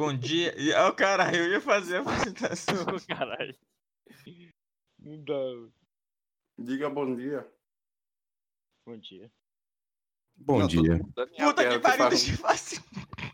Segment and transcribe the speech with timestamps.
[0.00, 0.54] bom dia.
[0.78, 2.86] Ó, oh, caralho, eu ia fazer a apresentação.
[3.06, 3.54] Caralho.
[4.98, 5.34] Não dá.
[6.58, 7.46] Diga bom dia.
[8.86, 9.30] Bom dia.
[10.36, 10.98] Bom Não, dia.
[11.36, 12.80] Puta que pariu, deixa eu fazer.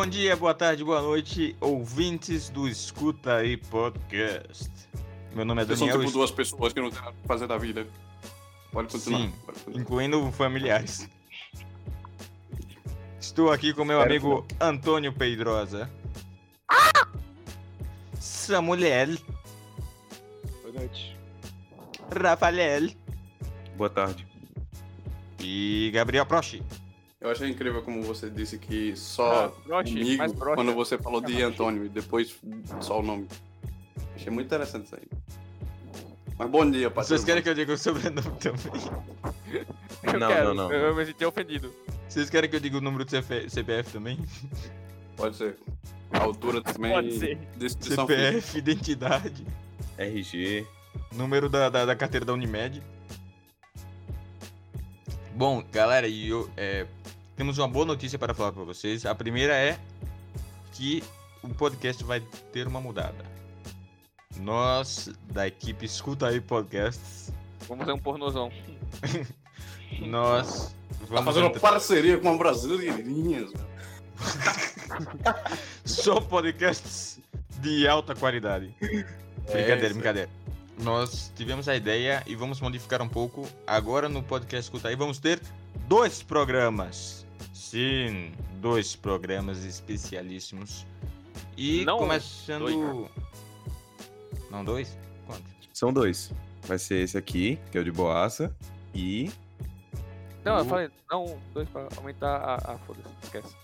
[0.00, 4.70] Bom dia, boa tarde, boa noite, ouvintes do Escuta aí Podcast.
[5.34, 7.46] Meu nome é Vocês são Daniel, tipo duas pessoas que não tem nada pra fazer
[7.46, 7.86] da vida.
[8.72, 9.20] Pode continuar.
[9.20, 9.32] Sim.
[9.44, 9.82] Pode continuar.
[9.82, 11.06] incluindo familiares.
[13.20, 15.90] Estou aqui com meu Espero amigo Antônio Pedrosa.
[18.18, 19.18] Samuel,
[20.62, 21.14] Boa noite.
[22.10, 22.90] Rafael
[23.76, 24.26] Boa tarde.
[25.38, 26.62] e Gabriel Prochi.
[27.20, 30.54] Eu achei incrível como você disse que só Ah, broche, comigo, broche.
[30.54, 32.34] quando você falou de Antônio e depois
[32.80, 33.28] só o nome.
[34.16, 35.02] Achei muito interessante isso aí.
[36.38, 36.88] Mas bom dia.
[36.88, 38.80] Vocês querem que eu diga o sobrenome também?
[40.02, 40.54] Eu Não, quero.
[40.54, 40.72] não, não.
[40.72, 41.74] Eu me senti ofendido.
[42.08, 44.18] Vocês querem que eu diga o número do CF CPF também?
[45.14, 45.58] Pode ser.
[46.10, 46.90] A altura também.
[46.90, 47.36] Pode ser.
[47.58, 48.26] Descrição física.
[48.32, 49.46] CPF, identidade,
[49.98, 50.66] RG.
[51.12, 52.82] número da, da, da carteira da Unimed.
[55.34, 56.86] Bom, galera, e eu, é,
[57.40, 59.06] temos uma boa notícia para falar para vocês.
[59.06, 59.78] A primeira é
[60.74, 61.02] que
[61.42, 62.20] o podcast vai
[62.52, 63.24] ter uma mudada.
[64.36, 67.32] Nós, da equipe Escuta aí Podcasts,
[67.66, 68.52] Vamos fazer um pornozão.
[70.06, 73.50] nós Tá vamos fazendo entrar- parceria com a Brasileirinhas.
[73.50, 73.66] velho.
[75.82, 77.20] só podcasts
[77.58, 78.74] de alta qualidade.
[78.80, 79.94] Brincadeira, isso.
[79.94, 80.30] brincadeira.
[80.78, 83.48] Nós tivemos a ideia e vamos modificar um pouco.
[83.66, 85.40] Agora no podcast Escuta aí vamos ter
[85.88, 87.20] dois programas.
[87.60, 90.86] Sim, dois programas especialíssimos.
[91.58, 92.60] E Não começando.
[92.60, 93.10] dois.
[94.50, 94.98] Não, dois?
[95.26, 95.44] Quanto?
[95.74, 96.32] São dois.
[96.62, 98.56] Vai ser esse aqui, que é o de boaça.
[98.94, 99.30] E.
[100.42, 102.54] Não, eu falei, não, dois pra aumentar a.
[102.54, 103.54] a foda-se, esquece.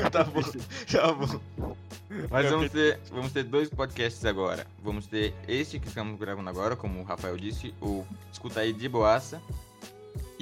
[0.10, 0.40] tá bom,
[0.90, 1.76] tá bom.
[2.30, 4.66] Mas vamos ter, vamos ter dois podcasts agora.
[4.82, 8.88] Vamos ter este que estamos gravando agora, como o Rafael disse, o Escuta aí de
[8.88, 9.40] Boaça.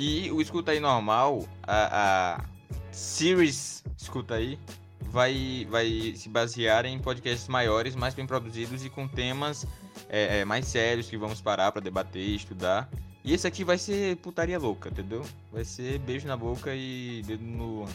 [0.01, 2.45] E o Escuta aí normal, a, a
[2.91, 4.59] Series Escuta aí,
[5.03, 9.67] vai, vai se basear em podcasts maiores, mais bem produzidos e com temas
[10.09, 12.89] é, é, mais sérios que vamos parar pra debater e estudar.
[13.23, 15.23] E esse aqui vai ser putaria louca, entendeu?
[15.53, 17.95] Vai ser beijo na boca e dedo no ânus.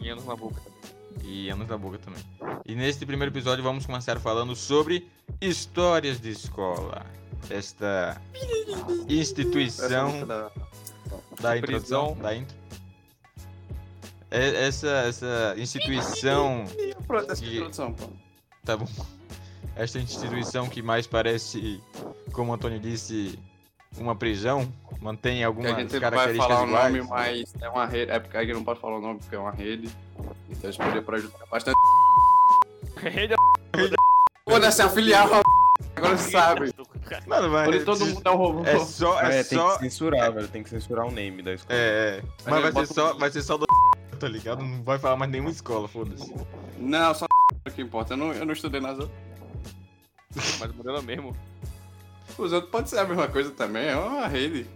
[0.00, 0.62] E anos na boca.
[1.22, 2.24] E anos na boca também.
[2.64, 5.06] E neste primeiro episódio vamos começar falando sobre
[5.42, 7.04] histórias de escola.
[7.50, 8.20] Esta
[9.08, 10.50] instituição da-
[11.40, 12.56] da introdução, da intro.
[14.30, 16.64] É- Essa, essa instituição,
[17.06, 18.06] Pronto, essa Que- introdução, pô.
[18.64, 18.86] tá bom?
[19.76, 21.82] Esta instituição que mais parece,
[22.32, 23.38] como o Antônio disse,
[23.98, 26.94] uma prisão, mantém algumas a gente não vai características falar o iguais.
[26.94, 28.10] nome, mas é uma rede.
[28.12, 29.90] É porque a gente não pode falar o nome porque é uma rede.
[30.48, 31.76] Então isso poderia prejudicar bastante.
[33.02, 33.34] Rede
[34.48, 35.28] Foda-se, a filial.
[36.02, 36.74] Agora você sabe.
[37.28, 38.64] Mano, Por mas isso todo mundo é um robô.
[38.64, 40.48] é só, é, é, tem só, que censurar, velho.
[40.48, 41.78] Tem que censurar o name da escola.
[41.78, 42.50] É, é.
[42.50, 43.66] Mas vai ser, só, vai ser só do
[44.18, 44.64] tá ligado?
[44.64, 46.34] Não vai falar mais nenhuma escola, foda-se.
[46.76, 47.26] Não, só
[47.72, 48.14] que importa.
[48.14, 49.16] Eu não, eu não estudei nas outras.
[50.58, 51.36] Mas o modelo é o mesmo.
[52.36, 54.66] Os outros pode ser a mesma coisa também, é uma rede.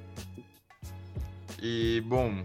[1.60, 2.44] E, bom,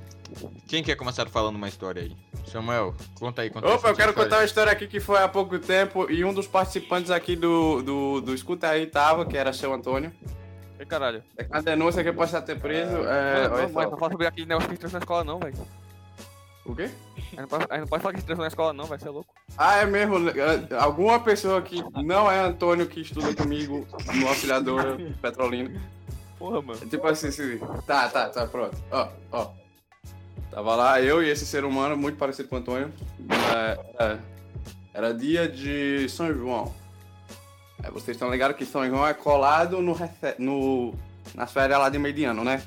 [0.67, 2.15] quem quer começar falando uma história aí?
[2.45, 3.49] Samuel, conta aí.
[3.49, 6.33] Conta Opa, eu quero contar uma história aqui que foi há pouco tempo e um
[6.33, 10.11] dos participantes aqui do, do, do Escuta aí tava, que era seu Antônio.
[10.79, 11.23] Ei, caralho.
[11.37, 12.97] É uma denúncia que pode ser preso.
[13.05, 15.03] É, Não, olha não, mas não fala sobre aquele negócio que a gente transou na
[15.03, 15.67] escola, não, velho.
[16.65, 16.89] O quê?
[17.17, 18.99] A gente não pode, não pode falar que a gente transou na escola, não, vai
[18.99, 19.29] ser louco.
[19.57, 20.17] Ah, é mesmo.
[20.29, 25.79] é, Alguma pessoa que não é Antônio que estuda comigo no auxiliador Petrolina.
[26.39, 26.79] Porra, mano.
[26.81, 27.59] É Tipo assim, assim.
[27.85, 28.75] Tá, tá, tá, pronto.
[28.91, 29.60] Ó, ó.
[30.51, 32.91] Tava lá eu e esse ser humano muito parecido com o Antônio.
[33.55, 34.17] É, é,
[34.93, 36.75] era dia de São João.
[37.81, 39.95] É, vocês estão ligados que São João é colado no,
[40.37, 40.93] no
[41.33, 42.61] nas férias lá de meio de ano, né?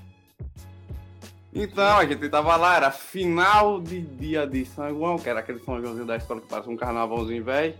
[1.52, 5.60] Então, a gente tava lá, era final de dia de São João, que era aquele
[5.60, 7.74] São Joãozinho da escola que parece um carnavalzinho velho.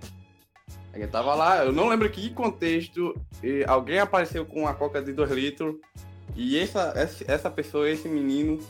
[0.93, 5.03] A gente tava lá, eu não lembro que contexto, e alguém apareceu com uma coca
[5.03, 5.75] de 2 litros,
[6.37, 6.93] e essa,
[7.27, 8.61] essa pessoa, esse menino,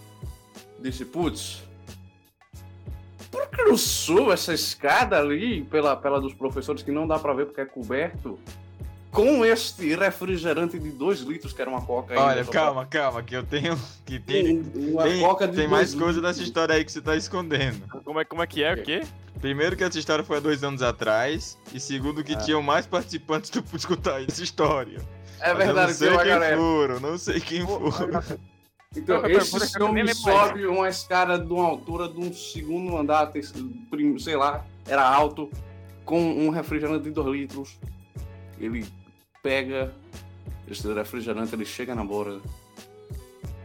[0.91, 1.63] disse, putz,
[3.31, 7.33] por que eu subo essa escada ali, pela, pela dos professores, que não dá pra
[7.33, 8.39] ver porque é coberto,
[9.11, 13.45] com este refrigerante de 2 litros, que era uma coca Olha, calma, calma, que eu
[13.45, 13.79] tenho.
[14.05, 14.63] Que tem.
[14.63, 16.03] pra- Uma Tem, coca de tem mais litros.
[16.05, 17.87] coisa dessa história aí que você tá escondendo.
[18.05, 18.75] Como é, como é que é?
[18.75, 19.03] O quê?
[19.41, 21.57] Primeiro que essa história foi há dois anos atrás.
[21.73, 24.99] E segundo que tinham mais participantes do escutar essa história.
[25.41, 26.57] É Mas verdade, não sei quem galera.
[26.57, 28.23] foram, não sei quem foram.
[28.97, 30.19] Então, esse mais.
[30.19, 33.33] sobe uma escada de uma altura de um segundo andar,
[34.19, 35.51] sei lá, era alto,
[36.05, 37.79] com um refrigerante de 2 litros.
[38.59, 38.87] Ele
[39.43, 39.93] pega
[40.69, 42.41] esse refrigerante, ele chega na borda.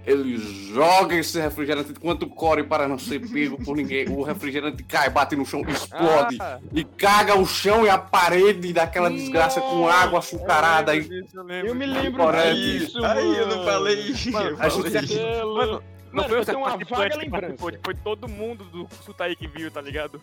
[0.05, 0.37] Ele
[0.73, 4.07] joga esse refrigerante enquanto corre para não ser pego por ninguém.
[4.09, 6.37] O refrigerante cai, bate no chão, explode.
[6.39, 10.95] Ah, E caga o chão e a parede daquela desgraça com água açucarada.
[10.95, 12.23] eu lembro eu lembro Eu me lembro
[12.55, 13.65] disso, Aí eu não mano.
[13.71, 14.13] falei.
[14.31, 17.29] Mano, eu a gente- Mano, não Mano, foi uma vaga que lembrança.
[17.29, 20.19] participou, foi todo mundo do Sutaí que viu, tá ligado?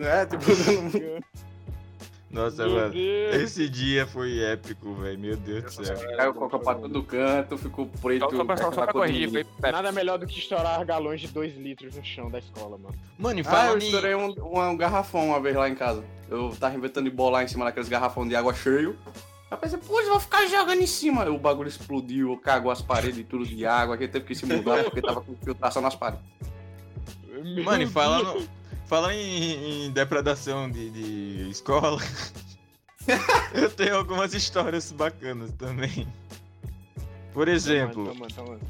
[0.00, 0.42] é, tipo,
[2.32, 2.92] Nossa, Meu mano.
[2.94, 3.34] Deus.
[3.34, 5.18] Esse dia foi épico, velho.
[5.18, 6.16] Meu Deus do céu.
[6.16, 8.34] caiu coca pra todo canto, ficou preto.
[8.34, 9.70] Só, pra, só, pra corrigir, foi.
[9.70, 12.94] Nada melhor do que estourar galões de 2 litros no chão da escola, mano.
[13.18, 14.34] Mano, e Ah, eu estourei um,
[14.70, 16.02] um garrafão uma vez lá em casa.
[16.30, 18.96] Eu tava inventando de bolar em cima daqueles garrafão de água cheio.
[19.06, 19.12] Aí
[19.50, 21.28] eu pensei, pô, eu vou ficar jogando em cima.
[21.28, 23.94] O bagulho explodiu, cagou as paredes e tudo de água.
[23.96, 26.24] Aqui teve que se mudar porque tava com filtração nas paredes.
[27.28, 28.48] Meu Mano, e falando,
[28.92, 31.98] falando em, em depredação de, de escola,
[33.54, 36.06] eu tenho algumas histórias bacanas também.
[37.32, 38.60] Por exemplo, Toma, toma, toma.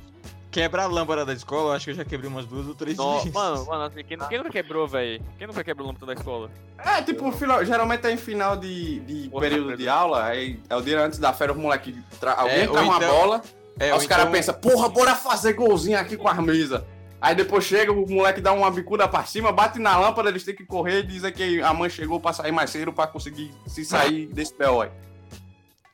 [0.48, 2.96] quebrar a lâmpada da escola, eu acho que eu já quebrei umas duas ou três
[2.96, 3.32] No, vezes.
[3.32, 5.20] mano, mano, assim, quem, quem nunca quebrou, velho?
[5.36, 6.48] Quem nunca quebrou o lâmpada da escola?
[6.78, 10.76] É, tipo, final, geralmente é em final de, de Porra, período de aula, aí é
[10.76, 12.00] o dia antes da férias, os moleque.
[12.20, 12.34] Tra...
[12.34, 13.42] Alguém É, traz uma então- bola,
[13.76, 16.80] É, os caras então- pensam, porra, bora fazer golzinho aqui com as mesas.
[17.22, 20.56] Aí depois chega, o moleque dá uma bicuda pra cima, bate na lâmpada, eles têm
[20.56, 23.84] que correr e dizem que a mãe chegou pra sair mais cedo pra conseguir se
[23.84, 24.80] sair desse B.O.
[24.82, 24.90] aí.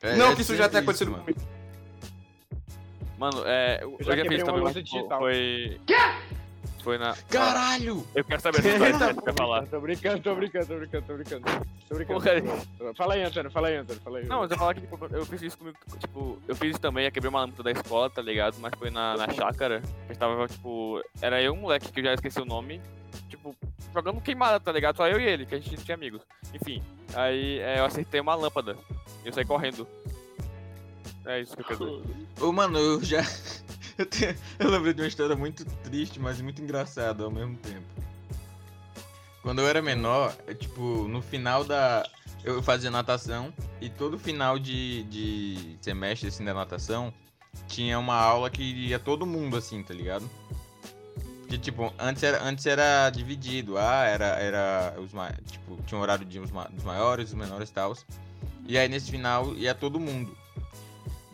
[0.01, 1.23] é- Não é que isso já tenha acontecido mano.
[1.23, 1.39] comigo.
[3.19, 3.77] Mano, é.
[3.83, 4.83] Eu, Eu já já fiz uma também.
[4.83, 5.19] digital.
[5.19, 5.79] Foi.
[6.89, 7.15] Foi na.
[7.29, 8.03] Caralho!
[8.15, 9.67] Eu quero saber essa história que você quer falar.
[9.67, 11.45] Tô brincando, tô brincando, tô brincando, tô brincando.
[11.87, 12.19] Tô brincando.
[12.79, 12.93] Porra.
[12.95, 14.25] Fala aí, Antônio, fala aí, Antônio, fala aí.
[14.25, 17.05] Não, mas eu falar que, tipo, eu fiz isso comigo, tipo, eu fiz isso também,
[17.05, 18.57] eu quebrei uma lâmpada da escola, tá ligado?
[18.59, 19.83] Mas foi na, na chácara.
[20.09, 22.81] Eu tava, tipo, era eu e um moleque que eu já esqueci o nome,
[23.29, 23.55] tipo,
[23.93, 24.97] jogando queimada, tá ligado?
[24.97, 26.23] Só eu e ele, que a gente não tinha amigos.
[26.55, 26.81] Enfim,
[27.13, 28.75] aí é, eu acertei uma lâmpada
[29.23, 29.87] e eu saí correndo.
[31.23, 32.27] É isso que eu quero dizer.
[32.41, 33.21] Ô, mano, eu já.
[33.99, 34.33] Eu, tenho...
[34.57, 37.85] eu lembrei de uma história muito triste, mas muito engraçada ao mesmo tempo.
[39.41, 42.09] Quando eu era menor, é, tipo, no final da.
[42.43, 47.13] Eu fazia natação e todo final de, de semestre assim, da natação
[47.67, 50.29] tinha uma aula que ia todo mundo assim, tá ligado?
[51.41, 53.77] Porque, tipo, antes era, antes era dividido.
[53.77, 55.11] Ah, era, era os
[55.51, 57.97] tipo, tinha um horário de uns dos maiores, dos menores e tal.
[58.65, 60.37] E aí nesse final ia todo mundo.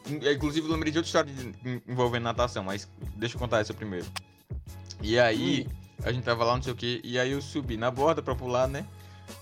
[0.08, 3.60] In- Inclusive, eu lembrei de outra história de- en- envolvendo natação, mas deixa eu contar
[3.60, 4.06] essa primeiro.
[5.02, 5.68] E aí,
[6.04, 8.36] a gente tava lá, não sei o que, e aí eu subi na borda pra
[8.36, 8.86] pular, né?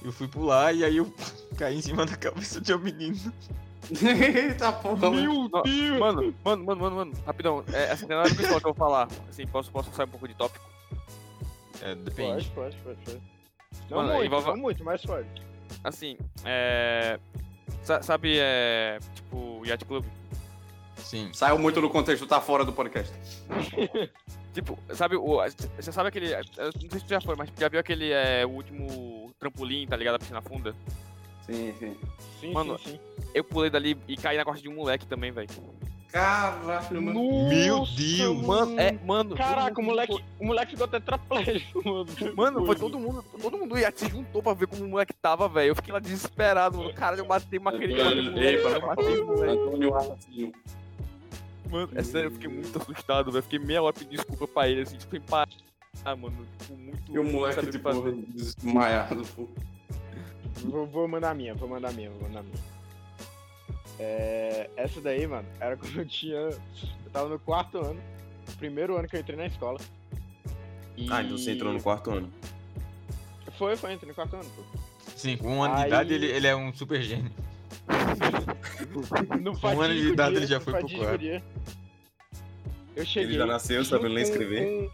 [0.01, 1.13] Eu fui pular e aí eu
[1.57, 3.17] caí em cima da cabeça de um menino.
[4.01, 5.21] Eita porra, mano.
[5.21, 5.99] Meu Não, Deus!
[5.99, 8.55] Mano, mano, mano, mano, mano, rapidão, é, essa tem nada a ver com isso que
[8.55, 9.07] eu vou falar.
[9.29, 10.65] Assim, posso, posso sair um pouco de tópico?
[11.81, 12.49] É, depende.
[12.51, 13.21] Pode, pode, pode, pode.
[13.89, 15.27] Não Mano, muito, envolve- não muito, mas pode.
[15.83, 17.19] Assim, é.
[17.81, 18.99] sa- Sabe, é.
[19.15, 20.05] Tipo, o Yacht Club?
[21.03, 21.29] Sim.
[21.33, 23.13] Saiu muito do contexto, tá fora do podcast.
[24.53, 25.41] Tipo, sabe, o,
[25.75, 26.31] você sabe aquele.
[26.31, 29.87] eu Não sei se tu já foi, mas já viu aquele é, o último trampolim,
[29.87, 30.15] tá ligado?
[30.15, 30.75] A piscina funda?
[31.41, 31.97] Sim, sim.
[32.39, 32.99] Sim, Mano, sim, sim.
[33.33, 35.49] Eu pulei dali e caí na costa de um moleque também, velho.
[36.13, 37.49] Caralho, mano.
[37.49, 38.41] Meu Nossa, Deus!
[38.45, 39.35] Mano, é, mano.
[39.35, 42.05] Caraca, o moleque, o moleque ficou tetraplégico, mano.
[42.35, 45.49] Mano, foi todo mundo, todo mundo ia se juntou pra ver como o moleque tava,
[45.49, 45.69] velho.
[45.69, 46.93] Eu fiquei lá desesperado, mano.
[46.93, 48.09] Cara, eu matei uma criança.
[48.09, 49.59] Antônio, moleque, ei, eu matei o moleque.
[49.59, 50.53] Antônio Assassino.
[51.69, 53.43] Mano, é sério, eu fiquei muito assustado, velho.
[53.43, 55.49] Fiquei meia hora pedindo desculpa pra ele, assim, tipo, em paz.
[56.05, 57.11] Ah, mano, tipo, muito.
[57.13, 58.15] E o moleque, tipo, fazer.
[58.27, 59.23] desmaiado.
[59.35, 59.47] pô.
[60.63, 62.73] Vou, vou mandar a minha, vou mandar a minha, vou mandar a minha.
[63.99, 66.35] É, essa daí, mano, era quando eu tinha.
[66.35, 66.59] Eu
[67.11, 67.99] tava no quarto ano,
[68.57, 69.79] primeiro ano que eu entrei na escola.
[70.97, 71.07] E...
[71.11, 72.31] Ah, então você entrou no quarto ano.
[73.57, 74.63] Foi, foi, entrei no quarto ano, pô.
[75.15, 77.31] Sim, com um ano de Aí- idade ele, ele é um super gênio.
[79.41, 81.23] No Um ano de idade ele já foi pro quarto.
[82.95, 83.29] Eu cheguei.
[83.31, 84.91] Ele já nasceu sabendo ler e escrever.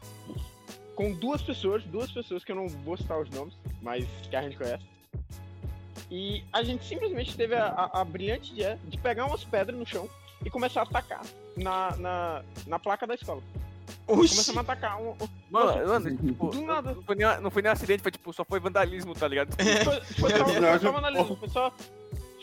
[0.96, 4.36] Com, com duas pessoas, duas pessoas que eu não vou citar os nomes, mas que
[4.36, 4.84] a gente conhece.
[6.10, 9.86] E a gente simplesmente teve a, a- a brilhante ideia de pegar umas pedras no
[9.86, 10.10] chão
[10.46, 11.22] e começar a atacar
[11.58, 13.42] na, na, na placa da escola.
[14.08, 14.30] Oxi!
[14.30, 15.16] Começamos a atacar um, um-
[15.52, 16.94] Mano, mano, tipo, Do nada.
[16.94, 19.54] Não foi, nem, não foi nem acidente, foi tipo, só foi vandalismo, tá ligado?
[19.84, 21.74] Foi, foi só, foi só vandalismo, foi só,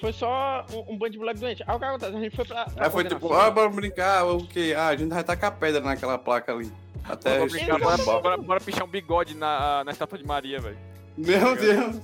[0.01, 1.65] foi só um, um bando de moleque doente.
[1.67, 2.17] Aí o que acontece?
[2.17, 2.65] A gente foi pra.
[2.65, 4.75] pra Aí foi tipo, ah, bora brincar, o quê?
[4.77, 6.71] Ah, a gente vai tacar pedra naquela placa ali.
[7.05, 7.79] Até Bora, respirar.
[7.79, 10.79] bora, bora, bora, bora pichar um bigode na, na estátua de Maria, velho.
[11.17, 12.01] Meu Deus.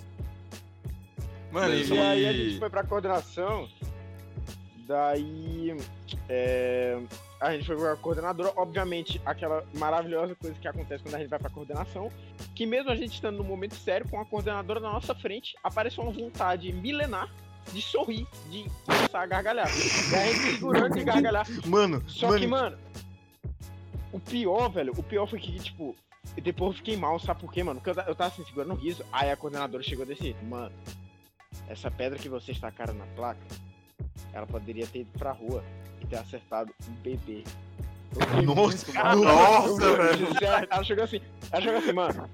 [1.51, 3.69] Mano, E E aí a gente foi pra coordenação.
[4.87, 5.77] Daí.
[6.29, 6.99] é,
[7.41, 8.53] a gente foi pra coordenadora.
[8.57, 12.11] Obviamente, aquela maravilhosa coisa que acontece quando a gente vai pra coordenação.
[12.55, 16.05] Que mesmo a gente estando no momento sério, com a coordenadora na nossa frente, apareceu
[16.05, 17.29] uma vontade milenar
[17.73, 19.69] de sorrir, de começar a gargalhar.
[19.69, 21.47] E a gente segurando de gargalhar.
[21.67, 22.79] Mano, Só mano, que, mano,
[24.13, 25.95] o pior, velho, o pior foi que, tipo,
[26.43, 27.81] depois eu fiquei mal, sabe por quê, mano?
[27.81, 30.45] Porque eu, ta- eu tava assim, segurando o riso, aí a coordenadora chegou desse jeito,
[30.45, 30.73] mano,
[31.69, 33.41] essa pedra que você estacaram na placa,
[34.33, 35.65] ela poderia ter ido pra rua
[36.01, 37.45] e ter acertado um bebê.
[38.45, 40.27] Nossa, nossa, velho.
[40.43, 42.29] Ela, ela chegou assim, ela chegou assim, mano.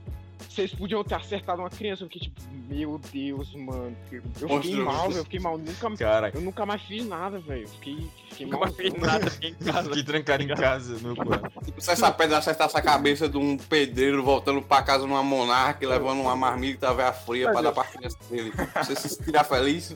[0.58, 3.96] Vocês podiam ter acertado uma criança, eu fiquei tipo, meu Deus, mano.
[4.10, 5.56] Eu fiquei mal, velho, eu fiquei mal.
[5.56, 5.86] Nunca,
[6.34, 7.62] eu nunca mais fiz nada, velho.
[7.62, 8.66] Eu Fiquei, fiquei Nunca mal.
[8.66, 9.82] mais fiz nada, fiquei em casa.
[9.84, 11.74] fiquei trancado em casa, meu quarto.
[11.78, 15.86] Se essa pedra acertasse a cabeça de um pedreiro voltando pra casa numa monarca e
[15.86, 18.52] levando uma marmita velha fria pra dar pra criança dele.
[18.82, 19.94] Você se sentirá feliz?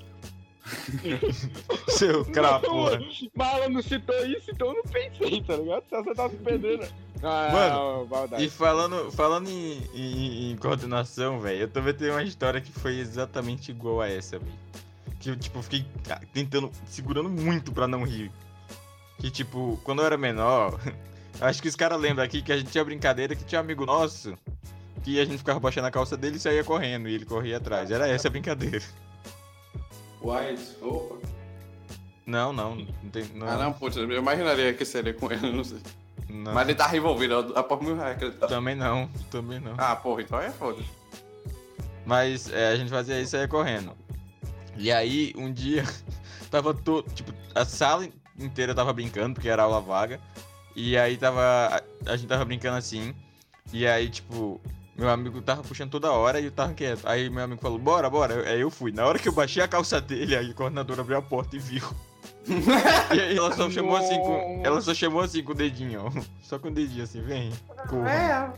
[1.89, 3.01] Seu crapura.
[3.35, 5.83] Mas ela não citou isso, então eu não pensei, tá ligado?
[5.89, 6.85] Se você tá se perdendo.
[6.85, 8.45] Ah, Mano, maldade.
[8.45, 12.99] E falando, falando em, em- em coordenação, velho, eu também tenho uma história que foi
[12.99, 14.53] exatamente igual a essa, velho.
[15.21, 18.31] Que eu, tipo, fiquei ah, tentando, segurando muito pra não rir.
[19.19, 20.81] Que, tipo, quando eu era menor,
[21.41, 23.87] acho que os caras lembram aqui que a gente tinha brincadeira que tinha um amigo
[23.87, 24.37] nosso
[25.05, 27.91] que a gente ficava baixando a calça dele e saía correndo e ele corria atrás.
[27.91, 28.83] Era essa a brincadeira.
[30.21, 30.77] White.
[30.81, 31.17] Opa.
[32.25, 33.25] Não, não, não tem.
[33.35, 35.79] Não, Ah, não, putz, eu imaginaria que seria com ele, não sei.
[36.33, 36.55] Não.
[36.55, 38.47] Mas ele tá revolvido, a por mil reais que ele tá.
[38.47, 39.75] Também não, também não.
[39.77, 40.83] Ah, porra, então é foda.
[42.05, 43.93] Mas é, a gente fazia isso saía correndo.
[44.77, 45.85] E aí, um dia,
[46.51, 47.09] tava todo.
[47.11, 48.09] Tipo, a sala
[48.39, 50.19] inteira tava brincando, porque era aula vaga.
[50.75, 51.41] E aí tava.
[51.41, 53.15] A, a gente tava brincando assim.
[53.73, 54.61] E aí, tipo,
[54.97, 57.07] meu amigo tava puxando toda hora e eu tava quieto.
[57.07, 58.49] Aí meu amigo falou, bora, bora.
[58.49, 58.93] Aí eu fui.
[58.93, 61.59] Na hora que eu baixei a calça dele, aí a coordenadora abriu a porta e
[61.59, 61.85] viu.
[63.15, 64.61] e ela só chamou assim com.
[64.65, 66.23] Ela só chamou assim com o dedinho, ó.
[66.43, 67.51] Só com o dedinho assim, vem.
[67.89, 68.55] corra.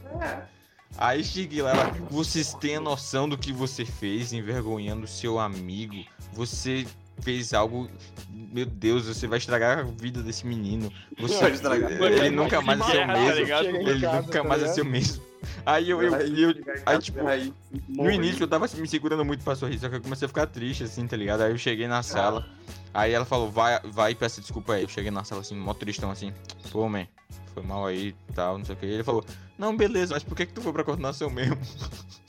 [0.96, 6.04] Aí cheguei lá, ela, vocês têm a noção do que você fez, envergonhando seu amigo.
[6.32, 6.86] Você
[7.20, 7.88] fez algo.
[8.30, 10.92] Meu Deus, você vai estragar a vida desse menino.
[11.18, 11.90] Você, Vai estragar.
[11.90, 13.76] Ele nunca mais o Tá mesmo.
[13.76, 15.22] em Ele casa, nunca tá mais ser o mesmo.
[15.66, 16.54] Aí eu, eu, eu,
[16.86, 17.52] aí, tipo, Aí,
[17.88, 20.46] no início eu tava me segurando muito pra sorrir, só que eu comecei a ficar
[20.46, 21.42] triste, assim, tá ligado?
[21.42, 22.46] Aí eu cheguei na sala,
[22.94, 24.82] aí ela falou, vai, vai e peça desculpa aí.
[24.84, 26.32] Eu cheguei na sala assim, mó tristão assim,
[26.72, 27.06] pô, man,
[27.52, 28.86] foi mal aí e tal, não sei o que.
[28.86, 29.22] Ele falou,
[29.58, 31.58] não, beleza, mas por que que tu foi pra coordenação mesmo?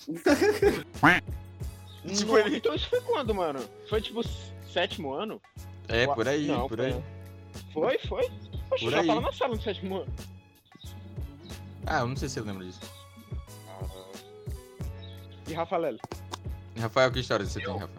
[2.08, 3.60] Tipo, Não, ele- Então isso foi quando, mano?
[3.90, 4.22] Foi tipo
[4.76, 5.42] sétimo ano?
[5.88, 7.02] É, por aí, Não, por aí.
[7.72, 8.30] Foi, foi?
[8.70, 9.08] Poxa, Por já aí.
[9.08, 10.14] tava na sala no sétimo ano.
[11.88, 12.82] Ah, eu não sei se eu lembro disso.
[15.48, 16.00] E Rafa Lelo?
[16.78, 17.90] Rafael, que história você tem, Rafael?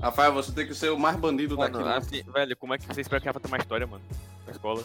[0.00, 1.88] Rafael, você tem que ser o mais bandido Mano, daqui.
[1.88, 1.96] né?
[1.96, 4.04] assim, velho, como é que você espera que ela ter uma história, mano?
[4.46, 4.84] Na escola.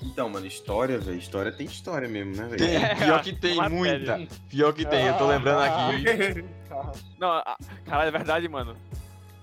[0.00, 1.18] Então, mano, história, velho.
[1.18, 2.64] História tem história mesmo, né, velho?
[2.64, 4.26] É, pior que tem, muita.
[4.48, 6.44] Pior que tem, eu tô lembrando aqui.
[7.18, 8.76] Não, a- caralho, é verdade, mano.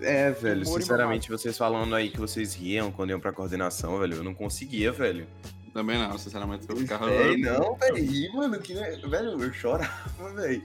[0.00, 4.16] É, velho, Humor sinceramente, vocês falando aí que vocês riam quando iam pra coordenação, velho,
[4.16, 5.26] eu não conseguia, velho.
[5.72, 7.10] Também não, sinceramente, eu ficava.
[7.10, 10.62] É, não, velho, ri, mano, que, velho, eu chorava, velho.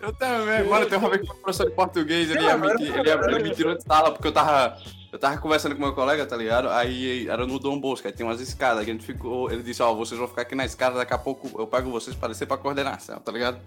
[0.00, 3.08] Eu também, mano, tem uma vez que o professor de português, ele ia me, ele
[3.08, 4.78] ia, ele me tirou de sala, porque eu tava.
[5.12, 6.68] Eu tava conversando com meu colega, tá ligado?
[6.70, 9.48] Aí era no Dom Bosco, aí tem umas escadas, que a gente ficou.
[9.48, 12.16] Ele disse, ó, vocês vão ficar aqui na escada, daqui a pouco eu pego vocês
[12.16, 13.58] pra descer pra coordenação, tá ligado?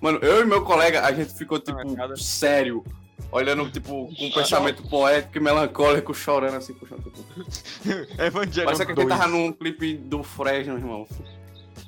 [0.00, 1.78] Mano, eu e meu colega, a gente ficou, tipo,
[2.16, 2.84] sério.
[3.32, 7.02] Olhando, tipo, com um pensamento poético e melancólico, chorando assim, puxando.
[7.02, 8.22] Tipo.
[8.22, 9.08] Evangelion Parece que a 2.
[9.08, 11.06] gente tava num clipe do Fresno, irmão.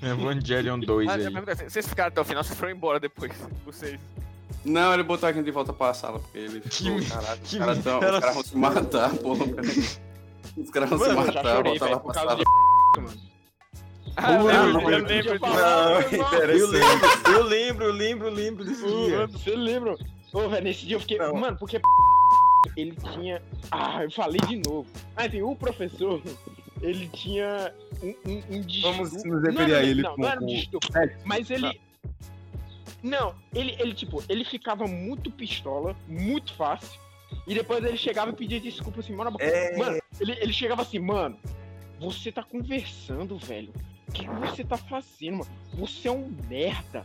[0.03, 1.71] Evangelion 2 Ah, aí.
[1.71, 3.33] vocês ficaram até o final, vocês foram embora depois,
[3.65, 3.99] vocês.
[4.65, 7.41] Não, ele botou a gente de volta pra sala, porque ele Que ficou, me- caralho,
[7.41, 9.45] que os caras tão- os caras vão se matar, porra.
[10.57, 12.39] Os caras vão se Eu matar, botar lá pra sala.
[14.17, 15.35] Ah, eu Pô, lembro, não, eu eu lembro
[16.51, 19.19] Eu lembro, eu lembro, eu lembro, eu lembro dia.
[19.19, 19.97] Mano, Você lembra?
[20.33, 21.19] Ô, velho, nesse dia eu fiquei.
[21.19, 21.35] Não.
[21.35, 21.81] Mano, porque
[22.77, 23.43] ele tinha.
[23.71, 24.87] Ah, eu falei de novo.
[25.17, 26.23] Ah, enfim, o professor,
[26.83, 29.05] ele tinha um, um, um distúrbio.
[29.07, 30.91] Vamos nos referir a ele não, com- não era um distúrbio.
[31.25, 31.81] Mas ele.
[33.03, 36.99] Não, ele, ele, tipo, ele ficava muito pistola, muito fácil.
[37.47, 39.37] E depois ele chegava e pedia desculpa assim, mano.
[39.39, 39.77] É.
[39.77, 41.39] Mano, ele, ele chegava assim, mano,
[42.01, 43.73] você tá conversando, velho.
[44.09, 45.51] O que, que você tá fazendo, mano?
[45.75, 47.05] Você é um merda.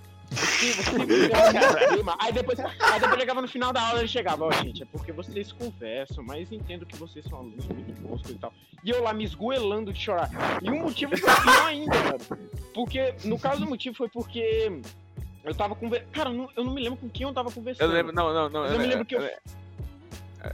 [2.19, 5.11] Aí depois, aí depois chegava no final da aula ele chegava, ó, gente, é porque
[5.11, 8.53] vocês conversam, mas entendo que vocês são alunos muito bons e tal.
[8.83, 10.29] E eu lá me esgoelando de chorar.
[10.61, 12.17] E o motivo foi pior ainda, cara.
[12.73, 14.81] Porque, no caso, o motivo foi porque
[15.43, 16.11] eu tava conversando.
[16.11, 17.91] Cara, eu não, eu não me lembro com quem eu tava Eu conversando.
[17.91, 18.61] lembro, não, não, não.
[18.61, 19.29] Mas eu me lembro que eu.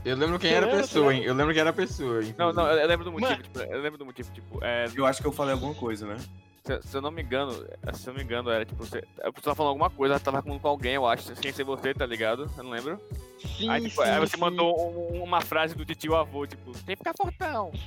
[0.04, 1.22] Eu lembro quem era a pessoa, hein?
[1.24, 2.34] Eu lembro quem era a pessoa, hein?
[2.36, 5.22] Não, não, eu lembro do motivo, tipo, eu lembro do motivo, tipo, é, Eu acho
[5.22, 6.16] que eu falei alguma coisa, né?
[6.82, 7.52] Se, se eu não me engano,
[7.94, 10.42] se eu não me engano, era tipo, você, a pessoa falando alguma coisa, ela tava
[10.42, 12.50] com alguém, eu acho, sem ser você, tá ligado?
[12.56, 13.00] Eu não lembro.
[13.56, 14.40] Sim, aí, tipo, sim, aí você sim.
[14.40, 14.74] mandou
[15.14, 17.72] um- uma frase do tio avô, tipo, tem que ficar fortão.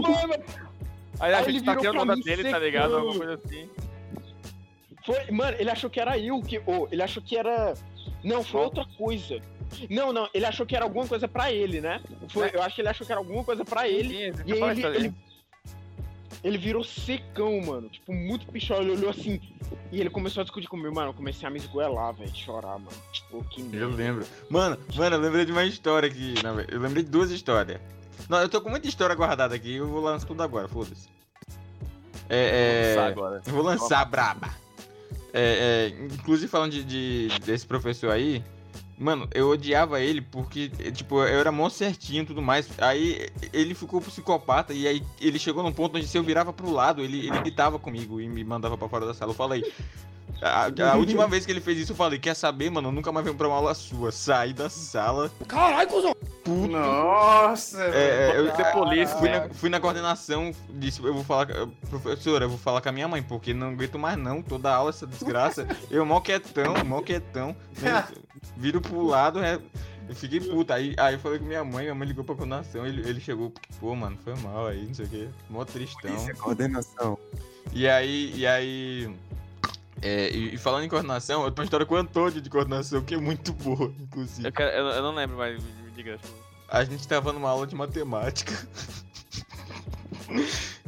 [0.00, 0.44] Mano,
[1.18, 2.90] Aí a Aí gente tá tirando onda dele, tá ligado?
[2.90, 2.96] secando.
[3.08, 3.70] Alguma coisa assim.
[5.04, 6.58] Foi, mano, ele achou que era eu que.
[6.66, 7.72] ô, ele achou que era.
[8.22, 9.40] Não, foi outra coisa.
[9.88, 12.02] Não, não, ele achou que era alguma coisa pra ele, né?
[12.28, 14.32] Foi, eu acho que ele achou que era alguma coisa pra ele.
[14.34, 14.96] Sim, E aí ele, aí.
[14.96, 15.14] ele,
[16.46, 17.88] ele virou secão, mano.
[17.88, 18.80] Tipo, muito pichol.
[18.82, 19.40] Ele olhou assim.
[19.90, 21.10] E ele começou a discutir comigo, mano.
[21.10, 22.34] Eu comecei a me esgoelar, velho.
[22.34, 22.96] Chorar, mano.
[23.12, 23.96] Tipo, que Eu merda.
[23.96, 24.26] lembro.
[24.48, 26.34] Mano, mano, eu lembrei de uma história aqui.
[26.34, 27.80] ve- Eu lembrei de duas histórias.
[28.28, 29.74] Não, eu tô com muita história guardada aqui.
[29.76, 31.08] Eu vou lançar tudo agora, foda-se.
[32.28, 32.38] É.
[32.38, 32.94] Vou é...
[32.96, 33.42] lançar agora.
[33.46, 34.50] Eu vou lançar braba.
[35.32, 36.84] É, é, inclusive falando de,
[37.28, 38.42] de- desse professor aí,
[38.98, 42.68] mano, eu odiava ele porque, tipo, eu era mó certinho e tudo mais.
[42.78, 46.70] Aí ele ficou psicopata e aí ele chegou num ponto onde se eu virava pro
[46.70, 49.32] lado, ele, ele gritava comigo e me mandava pra fora da sala.
[49.32, 49.62] Eu falei.
[50.42, 52.88] A, a última vez que ele fez isso, eu falei: Quer saber, mano?
[52.88, 54.12] Eu nunca mais venho pra uma aula sua.
[54.12, 55.30] Saí da sala.
[55.48, 56.14] Caralho, cuzão!
[56.44, 56.68] Puto.
[56.68, 59.40] Nossa, É, é, eu Police, fui, né?
[59.40, 62.92] na, fui na coordenação, disse, eu vou falar, com- professora, eu vou falar com a
[62.92, 65.66] minha mãe, porque não aguento mais não, toda aula essa desgraça.
[65.90, 68.06] Eu mó quietão, mó quietão, né,
[68.56, 69.58] viro pro lado, é,
[70.08, 70.74] eu fiquei puta.
[70.74, 73.52] Aí, aí eu falei com minha mãe, minha mãe ligou pra coordenação, ele, ele chegou,
[73.80, 76.14] pô, mano, foi mal aí, não sei o que, mó tristão.
[76.14, 77.18] Isso é coordenação.
[77.72, 79.12] E aí, e aí.
[80.02, 83.02] É, e, e falando em coordenação, eu tenho uma história com o Antônio de coordenação,
[83.02, 84.46] que é muito boa, inclusive.
[84.46, 86.18] Eu, quero, eu, eu não lembro, mas me, me diga.
[86.68, 88.52] A gente tava numa aula de matemática.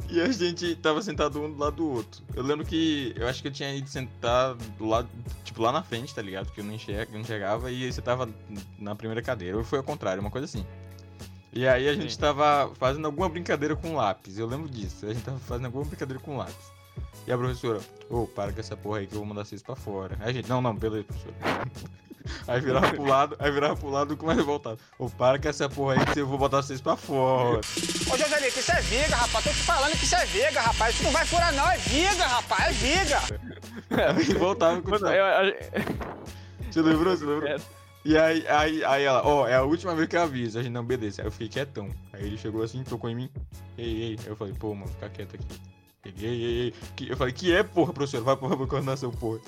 [0.09, 2.23] e a gente tava sentado um do lado do outro.
[2.35, 5.09] Eu lembro que eu acho que eu tinha ido sentar do lado,
[5.43, 6.47] tipo, lá na frente, tá ligado?
[6.47, 8.29] Porque eu não enxerga, não enxergava e você tava
[8.77, 9.57] na primeira cadeira.
[9.57, 10.65] Ou foi ao contrário, uma coisa assim.
[11.51, 12.19] E aí a gente Sim.
[12.19, 14.37] tava fazendo alguma brincadeira com lápis.
[14.37, 15.05] Eu lembro disso.
[15.05, 16.71] A gente tava fazendo alguma brincadeira com lápis.
[17.25, 19.75] E a professora, ô, para com essa porra aí que eu vou mandar vocês pra
[19.75, 20.17] fora.
[20.19, 21.35] Aí a gente, não, não, beleza, professora.
[22.47, 24.77] Aí virava pro lado, aí virava pro lado com mais voltado.
[24.99, 27.59] Ô, para com essa porra aí que eu vou botar vocês pra fora.
[27.59, 29.43] Ô, Joselito, isso é viga, rapaz.
[29.43, 30.95] Tô te falando que isso é viga, rapaz.
[30.95, 31.67] Isso não vai furar, não.
[31.69, 32.67] É viga, rapaz.
[32.67, 33.19] É viga.
[34.15, 34.81] Aí voltava eu,
[36.69, 37.17] Você lembrou?
[37.17, 37.49] Você lembrou?
[37.49, 37.57] É.
[38.05, 40.57] E aí, aí, aí ela, ó, é a última vez que eu aviso.
[40.57, 41.21] A gente, não, beleza.
[41.21, 41.89] Aí eu fiquei quietão.
[42.13, 43.29] Aí ele chegou assim, tocou em mim.
[43.77, 44.15] Ei, ei.
[44.21, 45.45] Aí eu falei, pô, mano, fica quieto aqui.
[46.05, 47.09] Ele, ei, ei, ei.
[47.11, 48.23] Eu falei, que é, porra, professor?
[48.23, 49.39] Vai porra pra coordenação, porra.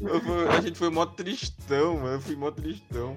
[0.00, 2.14] Eu fui- a gente foi mó tristão, mano.
[2.14, 3.16] Eu fui mó tristão.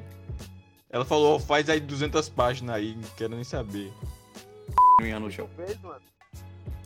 [0.89, 3.91] Ela falou, ó, faz aí 200 páginas aí, não quero nem saber.
[5.19, 5.47] no chão.
[5.57, 6.01] Vez, mano.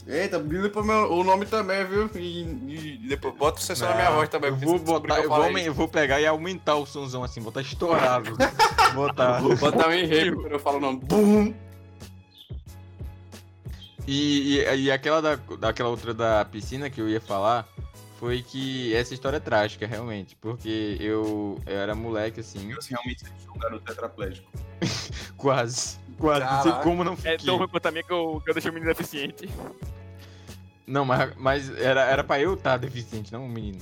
[0.08, 2.10] Eita, limpa meu, o nome também, viu?
[2.16, 4.52] E, e depois bota o sessão na minha voz também.
[4.52, 8.38] Vou botar, eu vou, eu vou pegar e aumentar o somzão assim, botar estourado.
[8.96, 9.42] botar.
[9.42, 11.02] Vou botar um enredo quando eu falo o nome.
[11.04, 11.54] Bum!
[14.08, 17.68] E, e, e aquela da, daquela outra da piscina que eu ia falar
[18.18, 20.38] foi que essa história é trágica, realmente.
[20.38, 24.50] Porque eu, eu era moleque assim, Eu realmente sou um garoto tetraplégico.
[25.36, 26.00] quase.
[26.18, 26.46] Quase.
[26.46, 27.38] Não sei como não é fiquei.
[27.38, 29.50] tão ruim quanto a minha que eu, que eu deixei o menino deficiente.
[30.86, 33.80] Não, mas, mas era, era pra eu estar deficiente, não o menino.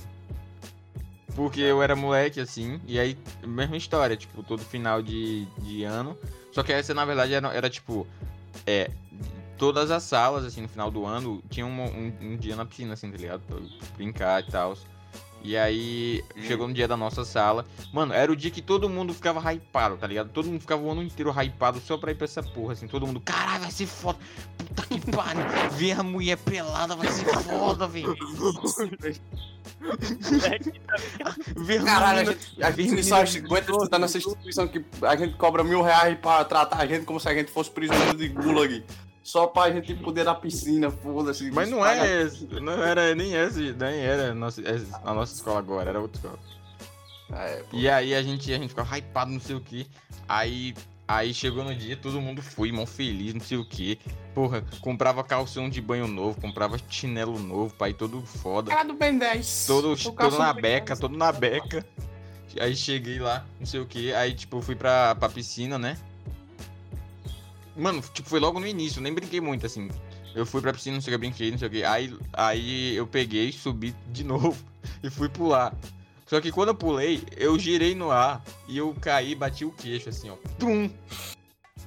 [1.34, 6.18] Porque eu era moleque, assim, e aí, mesma história, tipo, todo final de, de ano.
[6.50, 8.06] Só que essa, na verdade, era, era tipo,
[8.66, 8.90] é,
[9.58, 12.94] todas as salas, assim, no final do ano, tinha um, um, um dia na piscina,
[12.94, 13.42] assim, tá ligado?
[13.42, 13.58] Pra
[13.96, 14.76] brincar e tal.
[15.46, 17.64] E aí, chegou no dia da nossa sala.
[17.92, 20.28] Mano, era o dia que todo mundo ficava hypado, tá ligado?
[20.30, 22.88] Todo mundo ficava o ano inteiro hypado só pra ir pra essa porra, assim.
[22.88, 24.18] Todo mundo, caralho, vai ser foda.
[24.58, 25.44] Puta que pariu.
[25.78, 28.12] Ver a mulher pelada vai ser foda, velho.
[31.56, 35.36] Ver a Caralho, a gente, a gente só aguenta estar nessa instituição que a gente
[35.36, 38.84] cobra mil reais pra tratar a gente como se a gente fosse prisioneiro de gulag.
[39.26, 41.50] Só pra gente poder ir na piscina, foda-se.
[41.50, 44.62] Mas não é esse, não era nem essa, nem era a nossa,
[45.02, 46.38] a nossa escola agora, era outra escola.
[47.32, 47.76] É, pô.
[47.76, 49.84] E aí a gente, a gente ficava hypado, não sei o que.
[50.28, 50.76] Aí,
[51.08, 53.98] aí chegou no dia, todo mundo foi, mão feliz, não sei o que.
[54.32, 58.70] Porra, comprava calção de banho novo, comprava chinelo novo, pai todo foda.
[58.70, 59.66] Cara do Ben 10.
[59.66, 61.00] Todo, todo na beca, 10.
[61.00, 61.84] todo na beca.
[62.60, 64.14] Aí cheguei lá, não sei o que.
[64.14, 65.98] Aí, tipo, fui pra, pra piscina, né?
[67.76, 69.90] Mano, tipo, foi logo no início, nem brinquei muito, assim.
[70.34, 71.84] Eu fui pra piscina, não sei o que, brinquei, não sei o que.
[71.84, 74.56] Aí, aí eu peguei, subi de novo
[75.02, 75.74] e fui pular.
[76.26, 79.70] Só que quando eu pulei, eu girei no ar e eu caí e bati o
[79.70, 80.36] queixo, assim, ó.
[80.58, 80.90] Tum!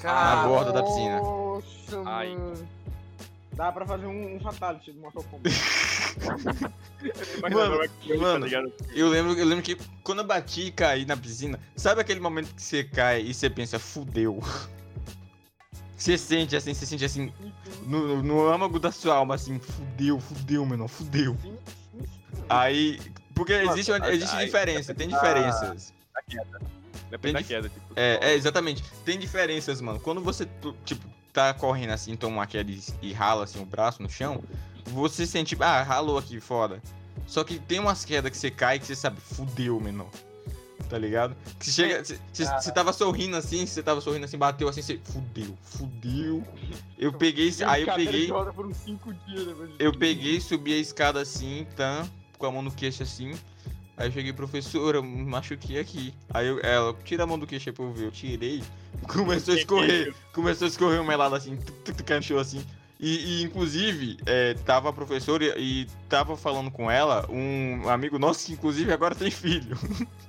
[0.02, 1.20] Na borda da piscina.
[1.20, 2.36] Nossa, Ai.
[2.36, 2.68] mano.
[3.54, 5.54] Dá pra fazer um, um fatality do Mortal Kombat.
[7.52, 8.46] Mano, aquilo, tá mano.
[8.46, 8.74] ligado?
[8.94, 12.54] Eu lembro, eu lembro que quando eu bati e caí na piscina, sabe aquele momento
[12.56, 14.42] que você cai e você pensa, fudeu?
[16.00, 17.32] Você sente assim, você sente assim,
[17.86, 21.38] no, no âmago da sua alma, assim, fudeu, fudeu, menor, fudeu.
[22.48, 23.00] Aí.
[23.36, 25.94] Porque existe, existe diferença, tem diferenças.
[27.22, 27.86] Tem da queda, tipo.
[27.98, 28.82] É, é, exatamente.
[29.04, 30.00] Tem diferenças, mano.
[30.00, 30.48] Quando você,
[30.86, 34.42] tipo, tá correndo assim, toma uma queda e, e rala assim o braço no chão,
[34.86, 36.82] você sente, ah, ralou aqui, foda.
[37.28, 40.10] Só que tem umas quedas que você cai que você sabe, fudeu, menor.
[40.90, 41.36] Tá ligado?
[41.60, 42.04] Você chega.
[42.04, 45.00] Você, você tava sorrindo assim, você tava sorrindo assim, bateu assim, você.
[45.04, 46.44] Fudeu, fudeu.
[46.98, 47.54] Eu peguei.
[47.68, 48.26] Aí eu peguei.
[48.26, 52.08] de roda por uns 5 dias depois de Eu peguei, subi a escada assim, tá?
[52.40, 53.34] Com a mão no queixo assim.
[53.96, 56.12] Aí eu cheguei, professora, me machuquei aqui.
[56.34, 58.06] Aí eu, ela, tira a mão do queixo aí pra eu ver.
[58.06, 58.64] Eu tirei.
[59.08, 60.16] Começou a escorrer.
[60.34, 62.66] Começou a escorrer uma melada assim, tuc, tuc, tuc, canchou assim.
[63.00, 68.20] E, e, inclusive, é, tava a professora e, e tava falando com ela um amigo
[68.20, 69.78] nosso que inclusive agora tem filho.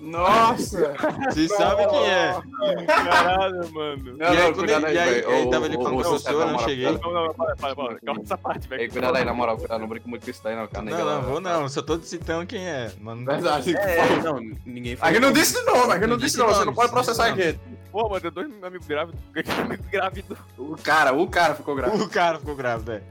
[0.00, 0.94] Nossa!
[1.28, 2.40] Vocês sabem quem é.
[2.86, 4.16] Caralho, mano.
[4.16, 5.30] Não, E aí, não, quando cuidado ele- e aí, velho.
[5.32, 6.84] ele Ô, tava ali falando com a você, professora, na eu moral, cheguei.
[6.86, 7.02] cuidado.
[7.12, 8.00] Não, não, para, para, para.
[8.00, 8.82] Calma essa parte, velho.
[8.82, 10.84] Ei, cuidado aí, na moral, cuidado, não brinca muito com isso daí, não, cara.
[10.84, 12.92] Não, não, vou não, só tô citando quem é.
[13.00, 13.74] Mano, Verdade.
[13.76, 16.74] É, não, ninguém A gente não disse não, a gente não disse não, você não
[16.74, 17.58] pode processar a gente.
[17.90, 19.20] Pô, mano, tem dois amigos grávidos.
[19.90, 20.36] Grávido.
[20.58, 22.04] O cara, o cara ficou grávido.
[22.04, 23.02] O cara ficou grávido, é.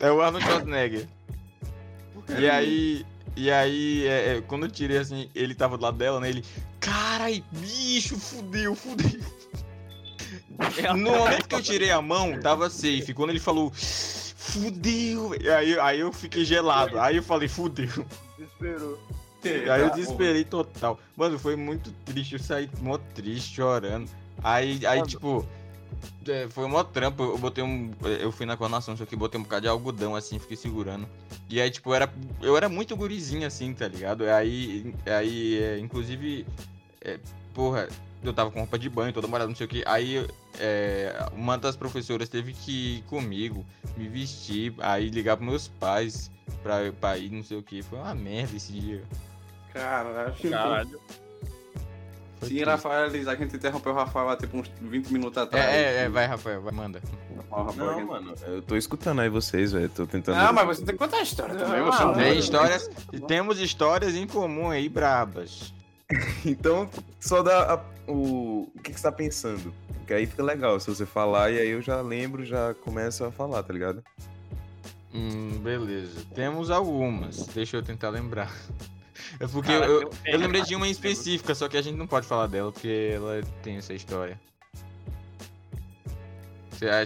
[0.00, 1.06] É o Arnold Schwarzenegger.
[2.38, 3.06] E aí.
[3.36, 6.28] E aí, é, é, quando eu tirei assim, ele tava do lado dela, né?
[6.28, 6.44] Ele.
[6.78, 9.20] Carai, bicho, fudeu, fudeu.
[10.96, 13.14] No momento que eu tirei a mão, tava safe.
[13.14, 13.72] Quando ele falou.
[13.74, 15.32] Fudeu!
[15.56, 16.98] Aí, aí eu fiquei gelado.
[16.98, 18.04] Aí eu falei, fudeu.
[18.36, 18.98] Desesperou.
[19.44, 20.98] Aí eu desesperei total.
[21.16, 22.34] Mano, foi muito triste.
[22.34, 24.10] Eu saí mó triste, chorando.
[24.42, 25.46] Aí, aí tipo.
[26.28, 27.22] É, foi mó trampo.
[27.22, 27.90] Eu botei um.
[28.20, 31.08] Eu fui na coronação, só que botei um bocado de algodão assim, fiquei segurando.
[31.48, 34.24] E aí, tipo, eu era, eu era muito gurizinho assim, tá ligado?
[34.24, 36.46] Aí, aí é, inclusive.
[37.00, 37.18] é,
[37.54, 37.88] porra,
[38.22, 39.82] eu tava com roupa de banho, toda molhada, não sei o que.
[39.86, 40.26] Aí,
[40.58, 43.64] é, uma das professoras teve que ir comigo,
[43.96, 46.30] me vestir, aí ligar pros meus pais
[46.62, 47.82] pra, pra ir, não sei o que.
[47.82, 49.02] Foi uma merda esse dia.
[49.72, 50.34] Caralho.
[50.50, 51.00] Caralho.
[52.42, 52.62] Sim.
[52.64, 55.64] Rafael, a gente interrompeu o Rafael há tipo uns 20 minutos atrás.
[55.64, 57.00] É, é, é, vai, Rafael, vai, manda.
[57.50, 59.88] Ó, Rafael, Não, mano, eu tô escutando aí vocês, velho.
[59.88, 60.36] Tô tentando.
[60.38, 61.82] Ah, mas você tem que contar a história também.
[61.82, 62.90] Você não Tem histórias,
[63.28, 65.72] temos histórias em comum aí, brabas.
[66.44, 66.88] Então,
[67.20, 68.68] só dá a- o.
[68.74, 69.72] O que, que você tá pensando?
[69.98, 73.30] Porque aí fica legal se você falar e aí eu já lembro, já começo a
[73.30, 74.02] falar, tá ligado?
[75.14, 76.20] Hum, beleza.
[76.34, 78.52] Temos algumas, deixa eu tentar lembrar.
[79.38, 81.96] É porque Cara, eu, eu- eu lembrei de uma em específica, só que a gente
[81.96, 84.40] não pode falar dela, porque ela tem essa história.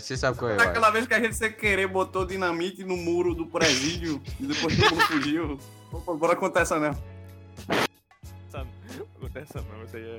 [0.00, 0.54] Você sabe qual é.
[0.62, 4.76] Aquela vez que a gente sem querer botou dinamite no muro do presídio e depois
[4.78, 5.58] todo mundo fugiu.
[6.16, 7.02] Bora contar essa mesmo.
[8.48, 8.64] Essa-
[8.96, 10.18] Não acontece não, isso aí é.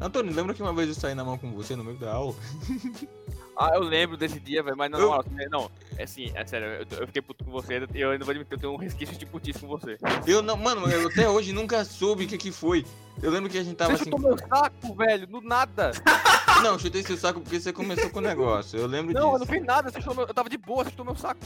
[0.00, 2.34] Antônio, lembra que uma vez eu saí na mão com você no meio da aula?
[3.58, 5.24] Ah, eu lembro desse dia, velho, mas não, Eu- não,
[5.62, 8.52] não, é assim, é sério, eu, eu fiquei puto com você, eu ainda vou admitir,
[8.54, 9.98] eu tenho um resquício de putice com você.
[10.26, 12.86] Eu não, mano, eu até hoje nunca soube o que que foi.
[13.20, 14.10] Eu lembro que a gente tava Você assim.
[14.12, 15.90] chutou meu saco, velho, do nada.
[16.62, 18.78] Não, eu chutei seu saco porque você começou com o negócio.
[18.78, 19.38] Eu lembro Não, eu disso.
[19.40, 21.40] não fiz nada, você meu, eu tava de boa, você chutou meu saco.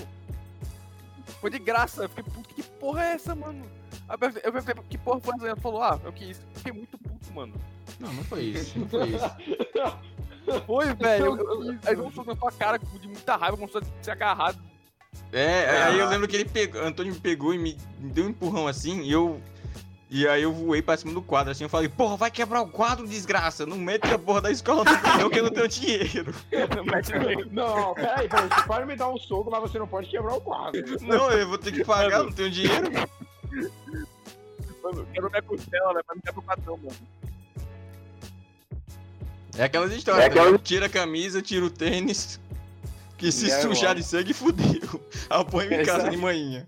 [1.41, 3.65] Foi de graça, eu fiquei puto, que porra é essa, mano?
[4.09, 4.43] Eu perguntei-
[4.77, 5.47] eu que porra foi essa?
[5.49, 6.39] Ela falou, ah, eu quis.
[6.39, 7.55] Eu fiquei muito puto, mano.
[7.99, 8.79] Não, não foi isso.
[8.79, 9.31] Não foi isso.
[10.67, 11.37] Foi, velho.
[11.37, 14.53] eu- Aí eu soco na sua cara de muita raiva, começou a se agarrar.
[15.33, 18.31] É, aí eu lembro que ele pegou, Antônio me pegou e me me deu um
[18.31, 19.41] empurrão assim, e eu.
[20.11, 22.67] E aí eu voei pra cima do quadro, assim, eu falei, porra, vai quebrar o
[22.69, 23.65] quadro, desgraça!
[23.65, 26.35] Não mete a porra da escola pneu que eu não tenho dinheiro.
[26.85, 27.13] Mete.
[27.53, 28.49] Não, peraí, peraí.
[28.49, 30.83] Você pode me dar um soco, mas você não pode quebrar o quadro.
[31.03, 32.91] Não, eu vou ter que pagar, não tenho dinheiro.
[34.83, 36.01] Mano, quebrou minha costela, né?
[36.09, 36.97] Mas não quebra o padrão, mano.
[39.59, 40.59] É aquelas histórias, né?
[40.63, 42.41] Tira a camisa, tira o tênis,
[43.19, 45.01] que se aí, sujar de sangue, fudeu.
[45.29, 46.65] Apoio em casa de manhã.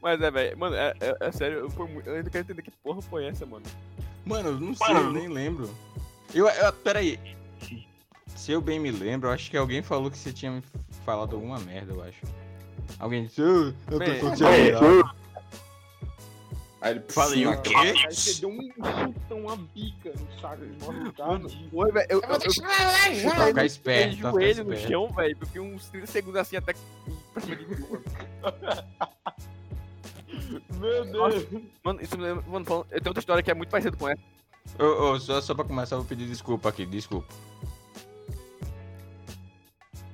[0.00, 3.00] Mas é, velho, mano, é, é, é sério, eu, eu ainda quero entender que porra
[3.00, 3.64] foi essa, mano.
[4.24, 5.70] Mano, eu não sei, eu nem lembro.
[6.34, 7.18] Eu, eu, peraí.
[8.36, 10.62] Se eu bem me lembro, eu acho que alguém falou que você tinha
[11.04, 12.20] falado alguma merda, eu acho.
[12.98, 15.14] Alguém disse, "Ah, eu Bem, tô atirar."
[16.84, 17.74] Aí ele Falei, o quê?
[17.74, 20.60] Aí você deu um chutão, uma bica no saco.
[20.84, 22.06] Mano, Mano, foi, velho.
[22.10, 22.50] Eu, eu, eu, eu, Tá
[23.46, 25.34] ficar eu esperto, tá ficar joelho no chão, velho.
[25.40, 26.74] Eu fiquei uns 30 segundos assim até.
[26.74, 26.76] de.
[30.78, 31.46] Meu Deus.
[31.82, 32.44] Mano, isso me lembra.
[32.46, 34.20] Mano, falando- eu tenho outra história que é muito parecida com essa.
[34.78, 37.32] Ô, ô, só, só pra começar, eu vou pedir desculpa aqui, desculpa.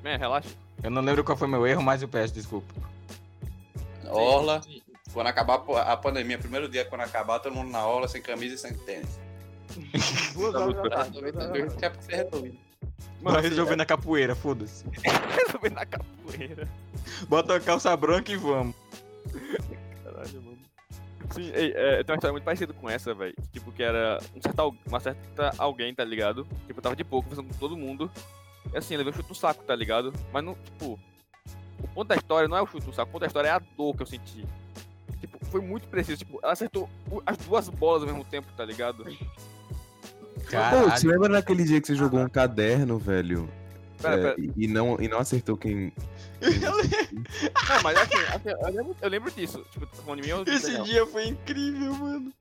[0.05, 0.51] É, relaxa.
[0.85, 2.73] Eu não lembro qual foi meu erro, mas eu peço desculpa.
[4.09, 4.61] Orla.
[5.13, 8.59] Quando acabar a pandemia, primeiro dia quando acabar, todo mundo na orla, sem camisa e
[8.59, 9.19] sem tênis.
[10.35, 11.21] Duas horas da tarde.
[11.79, 12.59] Que é pra ser resolvido.
[13.21, 14.85] Mano, resolver na capoeira, foda-se.
[15.47, 16.69] Resolver na capoeira.
[17.29, 18.75] Bota a calça branca e vamos.
[20.03, 20.59] Caralho, mano.
[21.31, 23.35] Sim, ei, é, tem uma história muito parecida com essa, velho.
[23.53, 26.45] Tipo, que era um certo, uma certa alguém, tá ligado?
[26.67, 28.11] Tipo, eu tava de boa, conversando com todo mundo.
[28.73, 30.13] E assim, levei um chute no saco, tá ligado?
[30.33, 30.99] Mas não, tipo.
[31.83, 33.53] O ponto da história não é o chute no saco, o ponto da história é
[33.53, 34.47] a dor que eu senti.
[35.51, 36.19] Foi muito preciso.
[36.19, 36.89] Tipo, ela acertou
[37.27, 39.05] as duas bolas ao mesmo tempo, tá ligado?
[39.05, 40.91] Pô, Caralho.
[40.91, 43.49] você lembra naquele dia que você jogou um caderno, velho?
[44.01, 44.51] Pera, É, pera.
[44.57, 45.93] e- não, e não acertou quem.
[46.41, 49.63] Não, mas assim, assim, eu, lembro, eu lembro disso.
[49.71, 52.33] Tipo, falando de mim, eu, Esse dia foi incrível, mano.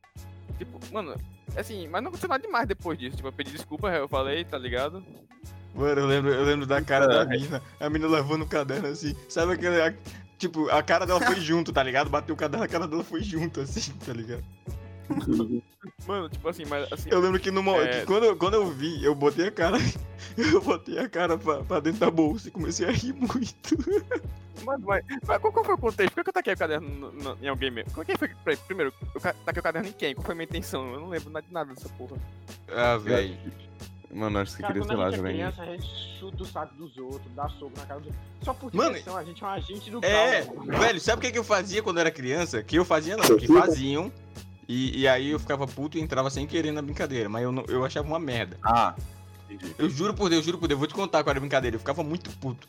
[0.57, 1.15] Tipo, mano,
[1.57, 3.17] assim, mas não aconteceu nada demais depois disso.
[3.17, 5.03] Tipo, eu pedi desculpa, eu falei, tá ligado?
[5.75, 7.61] Mano, eu lembro, eu lembro da cara da mina.
[7.77, 9.13] A mina levando o caderno assim.
[9.27, 9.81] Sabe aquele.
[10.39, 12.09] Tipo, a cara dela foi junto, tá ligado?
[12.09, 14.43] Bateu o caderno, a cara dela foi junto, assim, tá ligado?
[16.07, 17.09] Mano, tipo assim, mas assim.
[17.11, 17.89] Eu lembro que no momento.
[17.95, 17.99] É.
[18.01, 19.77] que quando, eu- quando eu vi, eu botei a cara.
[20.37, 23.75] Eu botei a cara pra, pra dentro da bolsa e comecei a rir muito.
[24.63, 26.13] Mas, mas, mas qual, qual foi o contexto?
[26.13, 27.91] Por que eu taquei o caderno no- no- em alguém mesmo?
[27.93, 28.27] Qual que foi?
[28.43, 30.13] peraí, Primeiro, eu taquei o caderno em quem?
[30.13, 30.93] Qual foi a minha intenção?
[30.93, 32.17] Eu não lembro nada de nada dessa porra.
[32.69, 33.37] Ah, velho.
[34.11, 35.35] Mano, acho que Cara, queria, sei lá, a gente jogar é em.
[35.35, 38.23] criança, a gente chuta o saco dos outros, dá soco na cara dos outros.
[38.43, 40.41] Só por Mano, diversão, a gente é um agente do É,
[40.79, 42.63] velho, sabe o que, eu fazia quando eu era criança?
[42.63, 44.11] Que eu fazia não, que faziam.
[44.67, 47.27] E, e aí eu ficava puto e entrava sem querer na brincadeira.
[47.29, 48.57] Mas eu, não- eu achava uma merda.
[48.63, 48.95] Ah,
[49.49, 49.73] entendi.
[49.77, 51.75] Eu juro por Deus, juro por Deus, vou te contar qual era a brincadeira.
[51.75, 52.67] Eu ficava muito puto.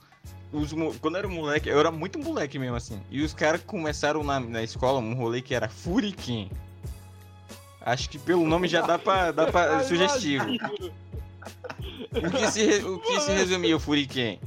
[0.53, 3.01] Os quando eu era moleque, eu era muito moleque mesmo, assim.
[3.11, 6.51] E os caras começaram na, na escola um rolê que era Furiken.
[7.81, 10.45] Acho que pelo nome já dá pra, dá pra sugestivo.
[12.13, 14.39] O que se, re- o que se resumia o Furiken?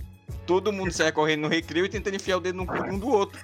[0.46, 3.08] Todo mundo saia correndo no recreio e tentando enfiar o dedo no cu um do
[3.08, 3.40] outro.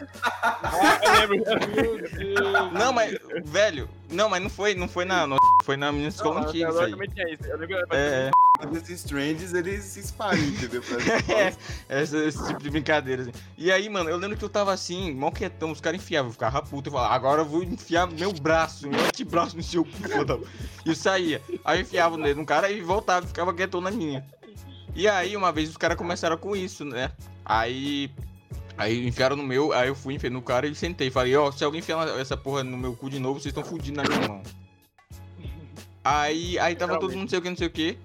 [1.28, 2.74] Meu Deus.
[2.74, 6.42] Não, mas, velho, não, mas não foi, não foi na, no- foi na minha escola
[6.42, 6.92] Não, antiga eu isso aí.
[6.92, 7.46] também tinha isso.
[7.46, 8.32] Eu lembro É,
[8.76, 10.82] Esses trends, eles se espalham, entendeu?
[11.90, 13.32] é, esse, esse tipo de brincadeira, assim.
[13.58, 16.34] E aí, mano, eu lembro que eu tava assim, mó quietão, os caras enfiavam, eu
[16.34, 20.10] ficava puto, eu falava, agora eu vou enfiar meu braço, meu antebraço no seu cu,
[20.10, 20.38] foda
[20.86, 21.42] E saía.
[21.64, 24.26] Aí eu enfiava o dedo no cara e voltava, ficava quietão na minha.
[24.96, 27.12] E aí, uma vez, os caras começaram com isso, né?
[27.46, 28.12] Aí...
[28.78, 31.10] Aí enfiaram no meu, aí eu fui, enfiei no cara e sentei.
[31.12, 34.02] Falei, ó, se alguém enfiar essa porra no meu cu de novo, vocês estão fudidos
[34.02, 34.42] na minha mão.
[36.02, 37.98] Aí, aí tava todo mundo não sei o que, não sei o que.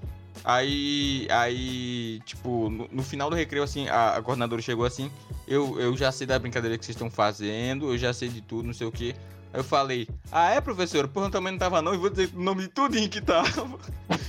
[0.45, 5.11] Aí, aí, tipo, no, no final do recreio, assim, a, a coordenadora chegou assim,
[5.47, 8.67] eu, eu já sei da brincadeira que vocês estão fazendo, eu já sei de tudo,
[8.67, 9.15] não sei o que.
[9.55, 11.07] Aí eu falei, ah é, professora?
[11.07, 13.49] Porra, eu também não tava não, e vou dizer o nome de tudinho que tava.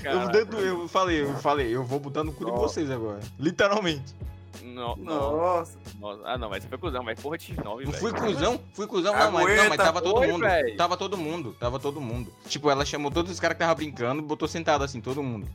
[0.03, 3.19] Eu, dedo, eu falei, eu falei, eu vou botar no cu de vocês agora.
[3.39, 4.13] Literalmente.
[4.61, 4.95] Não.
[4.97, 5.77] Nossa.
[5.99, 6.21] Nossa.
[6.25, 7.93] Ah, não, mas você foi cuzão, mas porra de X9, Não velho.
[7.93, 10.41] fui cuzão, fui cuzão, não, mas, não, mas tava todo foi, mundo.
[10.41, 10.75] véi.
[10.75, 12.31] Tava todo mundo, tava todo mundo.
[12.47, 15.47] Tipo, ela chamou todos os caras que tava brincando, botou sentado assim, todo mundo.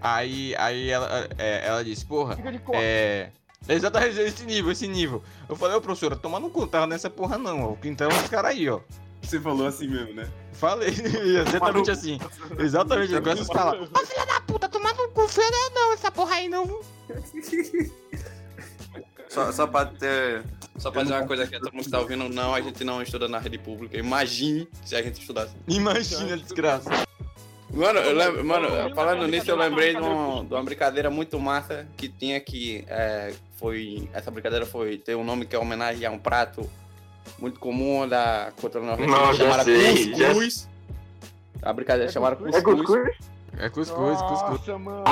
[0.00, 2.82] Aí, aí ela, é, ela disse, porra, Fica de costas.
[2.84, 3.30] é.
[3.68, 5.22] Exatamente esse nível, esse nível.
[5.48, 7.76] Eu falei, ô professora, toma no cu, tava nessa porra não, ó.
[7.84, 8.80] Então os caras aí, ó.
[9.26, 10.28] Você falou assim mesmo, né?
[10.52, 10.88] Falei,
[11.46, 12.18] exatamente assim.
[12.58, 13.90] Exatamente, com essas palavras.
[13.92, 16.80] Ô filha da puta, toma no cu, filha não, essa porra aí não.
[19.28, 20.44] Só, só pra ter.
[20.78, 23.02] Só pra dizer uma coisa que todo mundo que tá ouvindo, não, a gente não
[23.02, 23.96] estuda na rede pública.
[23.98, 25.54] Imagine se a gente estudasse.
[25.68, 26.90] Imagina a desgraça.
[27.70, 31.86] Mano, eu lembro, mano, falando nisso, eu lembrei de, um- de uma brincadeira muito massa
[31.96, 32.84] que tinha que.
[32.88, 34.08] é, foi.
[34.12, 34.96] Essa brincadeira foi.
[34.98, 36.70] Tem um nome que é homenagem a um prato
[37.38, 40.68] muito comum da cultura nordestina Não, chamada sei, já cuscuz.
[41.62, 42.62] A brincadeira chamada cuscuz?
[42.62, 43.16] cuscuz.
[43.58, 44.78] É cuscuz, cuscuz.
[44.78, 45.04] Mano.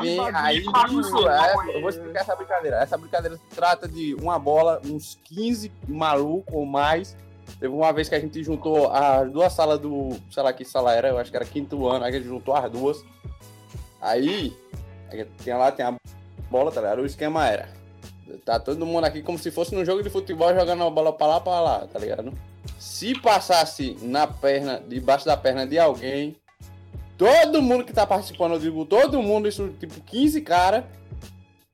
[0.00, 2.76] Enfim, aí isso, é, eu vou explicar essa brincadeira.
[2.78, 7.16] Essa brincadeira se trata de uma bola, uns 15 malucos ou mais.
[7.60, 10.16] Teve uma vez que a gente juntou as duas salas do.
[10.30, 12.54] sei lá que sala era, eu acho que era quinto ano, aí a gente juntou
[12.54, 13.04] as duas.
[14.00, 14.54] Aí,
[15.42, 15.94] tinha lá, tem a
[16.50, 17.02] bola, tá ligado?
[17.02, 17.68] O esquema era.
[18.44, 21.26] Tá todo mundo aqui como se fosse num jogo de futebol jogando a bola pra
[21.26, 22.32] lá pra lá, tá ligado?
[22.78, 26.36] Se passasse na perna, debaixo da perna de alguém,
[27.18, 30.86] todo mundo que tá participando, eu digo todo mundo, isso tipo 15 cara,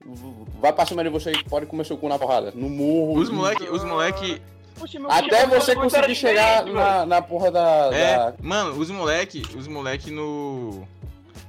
[0.05, 2.53] v- vai pra cima de você e pode comer seu cu na porrada.
[2.55, 3.19] No murro.
[3.19, 4.41] Os moleque, os moleque,
[4.99, 7.91] meu Até você conseguir chegar na, na porra da.
[7.93, 10.87] É, da- mano, os moleque, os moleque no.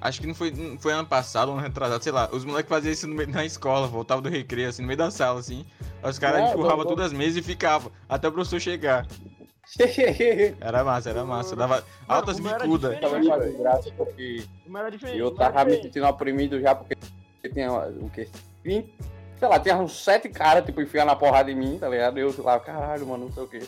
[0.02, 2.28] Acho que não foi, não foi ano passado, ano retrasado, sei lá.
[2.32, 5.12] Os moleques faziam isso no meio, na escola, voltavam do recreio, assim, no meio da
[5.12, 5.64] sala, assim.
[6.02, 9.06] Aí os caras É, empurravam todas as mesas e ficavam, até o professor chegar.
[10.60, 11.56] Era massa, era massa.
[11.56, 13.00] Dava altas o meu era bicudas.
[13.00, 15.20] Também faz graça porque Não era diferente.
[15.20, 16.98] eu tava me sentindo oprimido já porque
[17.54, 18.28] tinha o quê?
[18.64, 18.90] Cinco,
[19.40, 22.18] sei lá, tinha uns sete caras, tipo, enfiando a porrada em mim, tá ligado?
[22.18, 23.60] Eu lá, caralho, mano, não sei o quê.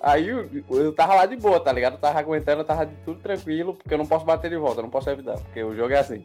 [0.00, 1.94] Aí eu, eu tava lá de boa, tá ligado?
[1.94, 4.78] Eu tava aguentando, eu tava de tudo tranquilo, porque eu não posso bater de volta,
[4.78, 6.24] eu não posso evitar, porque o jogo é assim.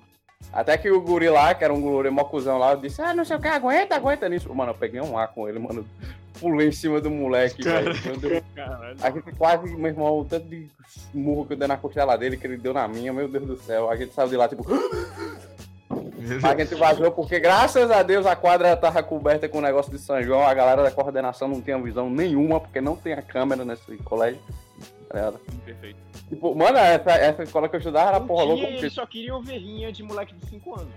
[0.54, 3.26] Até que o guri lá, que era um guri mocuzão lá, eu disse, ah, não
[3.26, 4.54] sei o que, aguenta, aguenta nisso.
[4.54, 5.86] Mano, eu peguei um ar com ele, mano.
[6.40, 7.92] Pulei em cima do moleque, velho.
[9.02, 10.70] A gente quase, meu irmão, o tanto de
[11.14, 13.58] murro que eu dei na costela dele, que ele deu na minha, meu Deus do
[13.58, 13.90] céu.
[13.90, 14.66] A gente saiu de lá, tipo,
[16.44, 19.92] a gente vazou, porque graças a Deus a quadra já tava coberta com o negócio
[19.92, 23.22] de São João, a galera da coordenação não tinha visão nenhuma, porque não tem a
[23.22, 24.40] câmera nesse colégio.
[25.10, 25.40] tá ligado?
[25.64, 25.98] Perfeito.
[26.30, 29.06] Tipo, mano, essa, essa escola que eu estudava era Não porra louca, porque Eles só
[29.06, 30.94] queriam ovelhinha de moleque de 5 anos.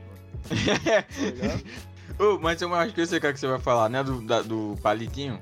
[0.49, 4.03] Tá mas eu acho que eu sei o que é que você vai falar, né?
[4.03, 5.39] Do, da- do palitinho.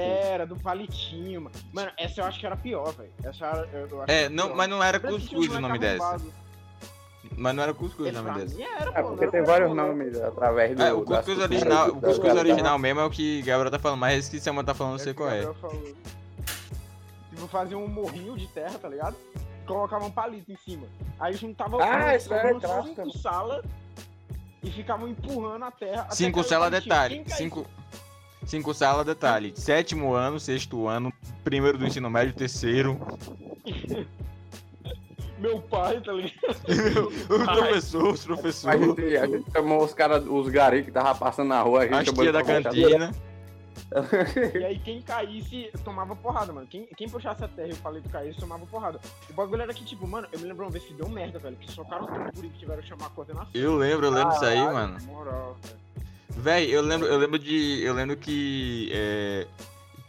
[0.00, 1.56] Era, do palitinho, mano.
[1.72, 3.10] Mano, essa eu acho que era pior, velho.
[3.24, 4.56] Essa era, eu, eu acho É, não, pior.
[4.56, 6.20] mas não era cuscuz o nome dessa.
[7.36, 10.82] Mas não era cuscuz o nome mim era, É, porque tem vários nomes através do.
[10.82, 14.18] É, o cuscuz original, o cuscuz original mesmo é o que Gabriel tá falando, mas
[14.18, 15.36] esse que Samuel tá falando, não sei É que qual o é.
[15.42, 15.94] Gabriel falou.
[17.30, 19.16] Tipo, fazia um morrinho de terra, tá ligado?
[19.66, 20.86] Colocavam um palito em cima.
[21.18, 23.64] Aí juntava Ah, é cinco salas
[24.62, 26.08] e ficavam empurrando a terra.
[26.10, 26.94] Cinco cair o sala palitinho.
[26.94, 27.24] detalhe.
[27.28, 27.66] Cinco.
[28.44, 29.52] Cinco sala detalhe.
[29.56, 31.12] Sétimo ano, sexto ano,
[31.42, 32.98] primeiro do ensino médio, terceiro.
[35.38, 37.08] Meu pai, tá ligado?
[37.28, 38.86] o professor, os A professores.
[38.86, 42.14] gente, a gente chamou os caras, os gari que tava passando na rua, a gente
[42.14, 43.12] tia da cantina.
[44.58, 46.66] E aí quem caísse tomava porrada, mano.
[46.66, 48.98] Quem, quem puxasse a terra e o palito caísse tomava porrada.
[49.30, 51.56] O bagulho era que, tipo, mano, eu me lembro uma vez que deu merda, velho.
[51.56, 53.50] Que socaram tanto guri que tiveram que chamar a coordenação.
[53.54, 54.94] Eu lembro, eu lembro disso aí, mano.
[54.94, 55.86] na Moral, velho.
[56.30, 57.82] Véi, eu lembro, eu lembro de.
[57.82, 58.90] Eu lembro que.
[58.92, 59.46] É,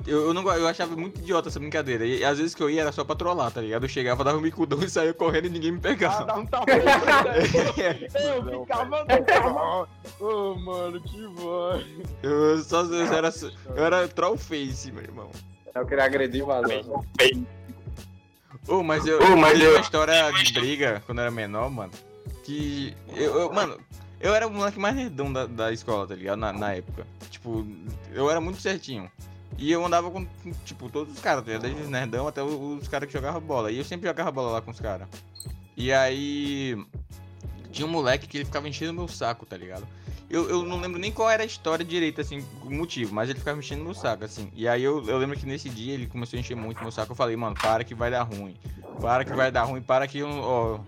[0.07, 2.05] eu, eu, não, eu achava muito idiota essa brincadeira.
[2.05, 3.83] E às vezes que eu ia era só pra trollar, tá ligado?
[3.83, 6.25] Eu chegava, dava um bicudão e saía correndo e ninguém me Ah, pegava.
[6.25, 8.07] dá um velho.
[8.49, 9.89] Eu ficava, ficava.
[10.19, 11.85] Ô, mano, que voz.
[12.23, 13.31] eu só eu era,
[13.75, 15.29] eu era troll face, meu irmão.
[15.75, 16.81] Eu queria agredir vazar.
[18.67, 21.91] Ô, mas eu, Ô, mas eu- uma história de briga quando eu era menor, mano.
[22.43, 22.93] Que.
[23.15, 23.77] Eu, eu- mano,
[24.19, 26.37] eu era o moleque mais nerdão da, da escola, tá ligado?
[26.39, 27.05] Na, na época.
[27.29, 27.65] Tipo,
[28.13, 29.09] eu era muito certinho.
[29.57, 30.25] E eu andava com,
[30.65, 31.43] tipo, todos os caras?
[31.43, 33.71] Desde os nerdão até os, caras que jogavam bola.
[33.71, 35.07] E eu sempre jogava bola lá com os caras.
[35.75, 36.77] E aí.
[37.71, 39.87] Tinha um moleque que ele ficava enchendo meu saco, tá ligado?
[40.29, 43.39] Eu, eu não lembro nem qual era a história direito, assim, o motivo, mas ele
[43.39, 44.51] ficava enchendo meu saco, assim.
[44.53, 47.11] E aí eu, eu lembro que nesse dia ele começou a encher muito meu saco.
[47.11, 48.55] Eu falei, mano, para que vai dar ruim.
[48.99, 50.79] Para que vai dar ruim, para que eu, ó,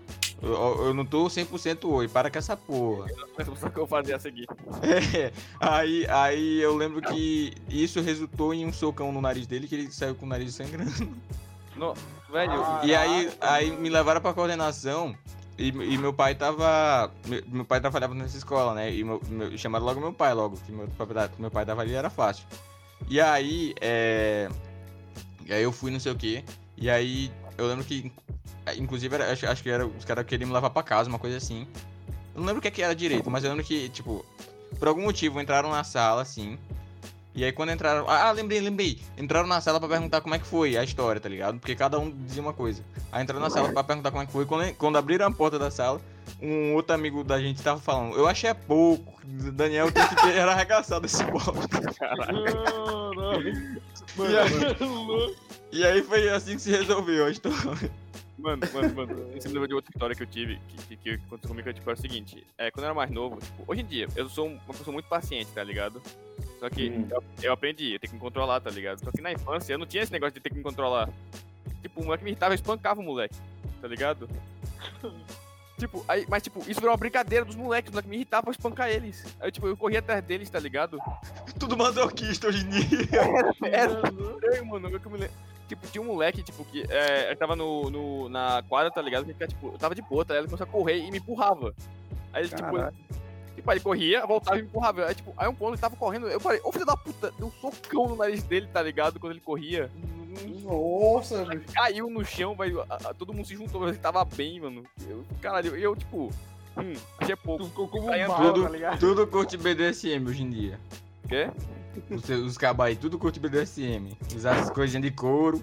[0.42, 3.06] eu, eu não tô 100% hoje, para com essa porra.
[3.58, 4.46] Só que eu fazia a seguir.
[4.82, 9.74] É, aí, aí eu lembro que isso resultou em um socão no nariz dele, que
[9.74, 11.10] ele saiu com o nariz sangrando.
[11.76, 11.94] No,
[12.30, 12.80] velho, Ah.
[12.84, 15.14] E aí, aí me levaram pra coordenação.
[15.58, 17.10] E, e meu pai tava.
[17.26, 18.94] Meu, meu pai trabalhava nessa escola, né?
[18.94, 20.88] E meu, meu- chamaram logo meu pai, logo, que meu,
[21.38, 22.46] meu pai tava ali era fácil.
[23.08, 24.48] E aí, é.
[25.44, 26.44] E aí eu fui, não sei o quê.
[26.78, 28.10] E aí eu lembro que.
[28.76, 31.36] Inclusive, era- acho, acho que era, os caras queriam me levar pra casa, uma coisa
[31.36, 31.66] assim.
[32.34, 34.24] Eu não lembro o que, é que era direito, mas eu lembro que, tipo,
[34.78, 36.58] por algum motivo entraram na sala, assim.
[37.34, 38.08] E aí quando entraram.
[38.10, 38.98] Ah, lembrei, lembrei.
[39.16, 41.60] Entraram na sala pra perguntar como é que foi a história, tá ligado?
[41.60, 42.82] Porque cada um dizia uma coisa.
[43.12, 44.44] Aí entraram na sala pra perguntar como é que foi.
[44.46, 46.00] Quando, quando abriram a porta da sala,
[46.42, 49.20] um outro amigo da gente tava falando, eu achei é pouco.
[49.24, 51.60] Daniel tem que ter era arregaçado esse pobre.
[54.16, 55.36] Mano, E aí,
[55.72, 57.90] e aí foi assim que se resolveu a história.
[58.40, 59.26] Mano, mano, mano.
[59.34, 61.74] Você me lembrou de outra história que eu tive, que, que, que aconteceu comigo, que
[61.74, 62.46] tipo, era o seguinte.
[62.58, 64.92] É, quando eu era mais novo, tipo, hoje em dia, eu sou um- uma pessoa
[64.92, 66.00] muito paciente, tá ligado?
[66.58, 67.06] Só que Hum.
[67.10, 69.02] eu, eu aprendi, eu tenho que me controlar, tá ligado?
[69.04, 71.08] Só que na infância eu não tinha esse negócio de ter que me controlar.
[71.82, 73.36] Tipo, o moleque me irritava, eu espancava o moleque,
[73.80, 74.28] tá ligado?
[75.78, 78.50] Tipo, aí, mas tipo, isso virou uma brincadeira dos moleques, os moleques me irritavam pra
[78.50, 79.24] espancar eles.
[79.40, 80.98] Aí, tipo, eu corria atrás deles, tá ligado?
[81.58, 83.08] Tudo masoquista hoje em dia.
[84.58, 85.34] Eu, mano, eu que me lembro.
[85.70, 89.24] Tipo, tinha um moleque, tipo, que é, eu tava no, no, na quadra, tá ligado?
[89.24, 90.44] Que, ele, tipo, eu tava de boa, tá ligado?
[90.46, 91.72] Ele começou a correr e me empurrava.
[92.32, 92.90] Aí ele, tipo, ele,
[93.54, 95.06] tipo, aí ele corria, voltava e me empurrava.
[95.06, 97.46] Aí, tipo, aí um ponto ele tava correndo, eu falei, ô filho da puta, deu
[97.46, 99.20] um socão no nariz dele, tá ligado?
[99.20, 99.88] Quando ele corria.
[100.64, 101.72] Nossa, bicho.
[101.72, 102.84] Caiu no chão, velho.
[103.16, 104.82] Todo mundo se juntou, mas ele tava bem, mano.
[105.08, 106.30] Eu, caralho, eu, tipo,
[106.76, 107.64] hum, achei pouco.
[107.64, 108.98] Tu ficou como um é tudo- tá ligado?
[108.98, 110.80] Tudo curte BDSM hoje em dia.
[111.28, 111.48] Quê?
[112.10, 114.16] Os, os cabos aí, tudo curte BDSM.
[114.34, 115.62] Usar as coisinhas de couro.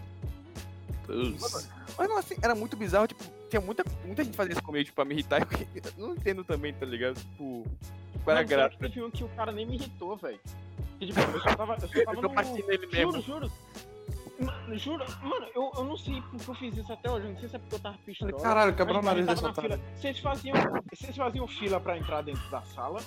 [1.05, 1.69] Putz.
[1.97, 4.95] Mas não, assim, era muito bizarro, tipo, tinha muita, muita gente fazendo isso comigo, tipo,
[4.95, 5.47] pra me irritar.
[5.97, 7.15] Eu não entendo também, tá ligado?
[7.15, 7.65] Tipo,
[8.23, 8.77] qual era a graça?
[8.77, 10.39] Teve um que o cara nem me irritou, velho.
[10.99, 12.67] Tipo, eu só tava, eu só tava Eu no...
[12.67, 13.21] nele mesmo.
[13.21, 13.51] Juro, juro.
[14.39, 17.25] Mano, juro, mano, eu, eu não sei porque eu fiz isso até hoje.
[17.25, 18.33] Eu não sei se é porque eu tava pistola.
[18.33, 19.79] Caralho, quebrou o Mas, nariz dessa fila.
[19.95, 20.55] Vocês faziam,
[20.93, 22.99] vocês faziam fila pra entrar dentro da sala?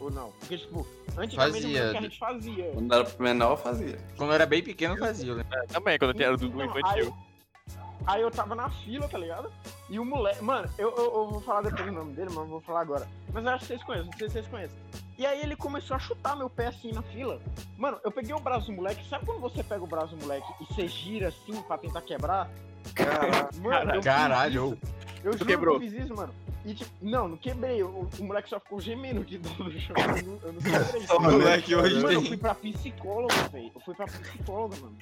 [0.00, 0.30] Ou não?
[0.38, 0.86] Porque, tipo,
[1.16, 1.82] antigamente Fazia.
[1.82, 2.70] eu a gente fazia.
[2.72, 3.98] Quando era menor, eu fazia.
[4.16, 5.28] Quando eu era bem pequeno, eu fazia.
[5.32, 5.58] eu lembro.
[5.58, 7.16] É, também, quando eu tinha era do, do Então, infantil.
[8.06, 9.50] Aí, aí eu tava na fila, tá ligado?
[9.90, 10.42] E o moleque.
[10.42, 13.08] Mano, eu, eu, eu vou falar depois o nome dele, mas eu vou falar agora.
[13.32, 14.78] Mas eu acho que vocês conhecem, não sei se vocês conhecem.
[15.18, 17.40] E aí ele começou a chutar meu pé assim na fila.
[17.76, 19.04] Mano, eu peguei o braço do moleque.
[19.08, 22.48] Sabe quando você pega o braço do moleque e você gira assim pra tentar quebrar?
[23.60, 24.78] Mano, eu fiz Caralho.
[24.80, 24.94] isso.
[25.24, 25.80] Eu juro quebrou?
[25.80, 26.32] que eu fiz isso, mano.
[26.68, 27.82] E tipo, não, não quebrei.
[27.82, 29.96] O, o moleque só ficou gemendo de dor no chão.
[29.96, 31.06] Eu não, eu não quebrei.
[31.16, 33.72] O moleque hoje Mano, eu fui pra psicóloga, velho.
[33.74, 34.96] Eu fui pra psicóloga, mano.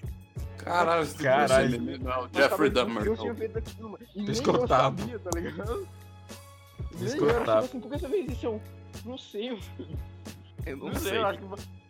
[0.59, 1.99] Caralho, esse Caralho.
[1.99, 3.05] não, Jeffrey Dahmer.
[3.05, 4.05] Eu tinha feito aquilo, mano.
[4.15, 5.01] E nem eu Pescotado.
[5.01, 5.73] sabia, tá ligado?
[5.73, 7.43] Eu, Pescotado.
[7.43, 8.47] tipo assim, por que você fez isso?
[8.47, 8.63] Eu
[9.05, 9.59] não sei, eu
[10.67, 11.47] Eu não, sei, eu acho que...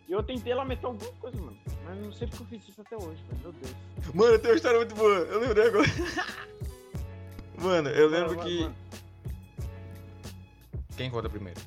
[0.09, 1.57] Eu tentei lamentar alguma coisa, mano.
[1.85, 3.39] Mas não sei porque eu fiz isso até hoje, mano.
[3.43, 3.75] Meu Deus.
[4.15, 5.13] Mano, tem uma história muito boa.
[5.13, 5.87] Eu lembrei agora.
[7.59, 8.63] Mano, eu lembro vai, que.
[8.63, 8.86] vai.
[10.97, 11.61] Quem conta primeiro?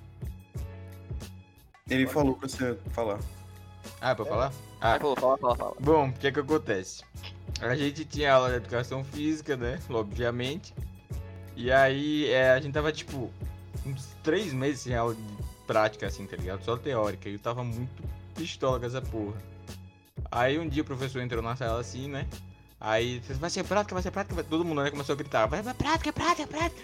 [1.89, 3.19] Ele falou pra você falar.
[4.01, 4.53] Ah, pra falar?
[4.81, 5.77] Ah, Ah, falou, fala, fala, fala.
[5.81, 7.03] bom, o que é que acontece?
[7.61, 9.79] A gente tinha aula de educação física, né?
[9.89, 10.75] Obviamente.
[11.57, 13.31] E aí é, a gente tava, tipo,
[13.87, 15.23] uns três meses sem aula de
[15.67, 16.65] prática, assim, tá ligado?
[16.65, 17.29] Só teórica.
[17.29, 18.03] E eu tava muito
[18.35, 19.37] pistola com essa porra.
[20.31, 22.27] Aí um dia o professor entrou na sala assim, né?
[22.81, 25.75] Aí, vai ser prática, vai ser prática, todo mundo né, começou a gritar, vai, vai
[25.75, 26.81] prática, prática, prática.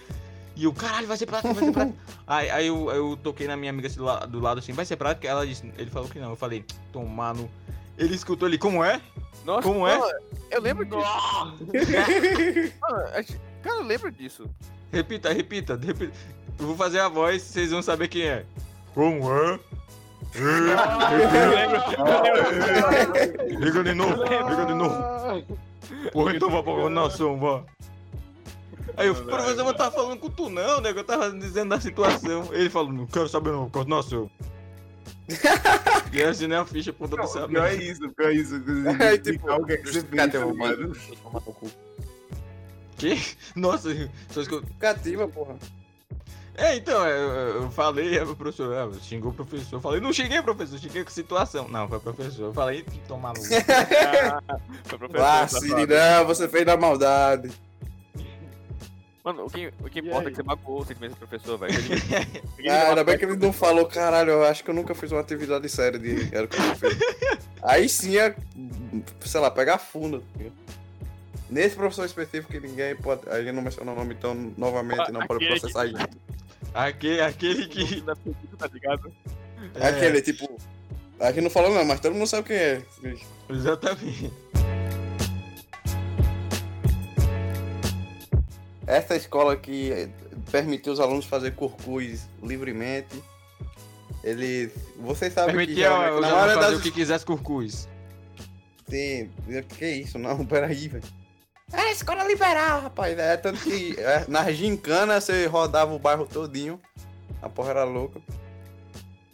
[0.56, 1.98] E eu, caralho, vai ser prática, vai ser prática.
[2.26, 4.84] aí aí eu, eu toquei na minha amiga assim, do, la- do lado assim, vai
[4.86, 5.28] ser prática?
[5.28, 6.30] Ela disse, ele falou que não.
[6.30, 7.48] Eu falei, tomar no.
[7.98, 9.00] Ele escutou ele, como é?
[9.44, 9.98] Nossa, Como é?
[10.50, 11.02] Eu lembro disso.
[12.80, 14.48] Cara, eu lembro disso.
[14.92, 16.12] Repita, repita, repita.
[16.58, 18.44] Eu vou fazer a voz, vocês vão saber quem é.
[18.94, 19.60] Como é?
[23.58, 25.44] Liga de novo, liga de novo.
[26.12, 27.62] Porra, então vá pra coordenação, vá.
[28.96, 31.00] Aí o professor não tava falando com tu não, nego.
[31.00, 32.48] Eu tava dizendo da situação.
[32.52, 34.30] Ele falou, não quero saber não, coordenação.
[36.12, 36.28] E eu
[36.60, 37.84] a ficha por todo Não, essa o pior é merda.
[37.84, 38.54] isso, o pior é isso.
[39.00, 40.96] É, tipo, o que é que você fez, tá ligado?
[42.96, 43.20] Que?
[43.54, 43.90] Nossa,
[44.30, 44.60] só escutou.
[44.60, 45.56] Justificativa, porra.
[46.58, 49.76] É, então, eu, eu falei, aí o professor, ah, xingou o professor.
[49.76, 51.68] Eu falei, não xinguei, professor, xinguei com situação.
[51.68, 52.44] Não, foi o professor.
[52.44, 53.42] Eu falei, tomar no.
[54.84, 55.46] Foi professor, Ah.
[55.48, 57.50] Siri, não, você fez da maldade.
[59.26, 61.74] Mano, o que, o que importa é que você magoou o sentimento do professor, velho.
[62.70, 65.20] Ah, ainda bem que ele não falou, caralho, eu acho que eu nunca fiz uma
[65.20, 66.48] atividade séria de era.
[67.62, 68.36] Aí sim é,
[69.20, 70.20] sei lá, pegar fundo.
[70.20, 70.44] tá?
[71.50, 73.28] Nesse professor específico que ninguém pode.
[73.28, 75.98] A gente não menciona o nome então novamente, não pode Aquele processar ele.
[76.72, 78.02] Aquele, aquele que.
[78.56, 79.12] tá ligado?
[79.74, 80.56] É aquele, tipo.
[81.18, 82.82] A gente não falou não, mas todo mundo sabe quem é.
[83.48, 84.32] Exatamente.
[88.86, 90.08] Essa escola que
[90.50, 93.22] permitiu os alunos fazer curcus livremente.
[94.22, 94.72] Eles.
[94.96, 97.36] Vocês sabem que Permitia geralmente, os na alunos maioria fazer das o que quisesse com
[97.36, 97.88] cus.
[98.88, 99.30] Sim,
[99.76, 100.18] que isso?
[100.18, 101.04] Não, peraí, velho.
[101.72, 103.18] É escola liberal, rapaz.
[103.18, 106.80] É, tanto que é, na gincana você rodava o bairro todinho.
[107.42, 108.20] A porra era louca.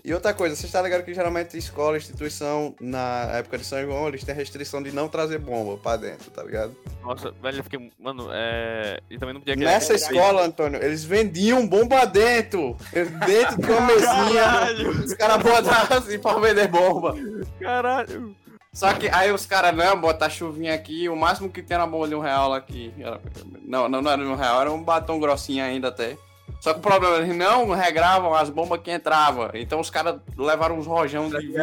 [0.04, 4.08] E outra coisa, você está ligado que geralmente escola, instituição, na época de São João,
[4.08, 6.76] eles têm restrição de não trazer bomba pra dentro, tá ligado?
[7.04, 7.90] Nossa, velho, eu fiquei.
[8.00, 8.98] Mano, é.
[9.08, 12.76] E também não podia Nessa escola, Antônio, eles vendiam bomba dentro.
[12.92, 14.42] Dentro de uma mesinha.
[14.42, 14.90] Caralho!
[15.04, 17.14] Os caras botavam assim pra vender bomba.
[17.60, 18.34] Caralho!
[18.72, 22.08] Só que aí os caras, não, botar chuvinha aqui, o máximo que tem era bomba
[22.08, 22.92] de um real aqui.
[22.98, 23.20] Era-
[23.62, 26.16] Não, não, não era de um real, era um batom grossinho ainda até.
[26.62, 29.50] Só que o problema, eles não regravam as bombas que entravam.
[29.52, 31.54] Então os caras levaram uns rojão de 20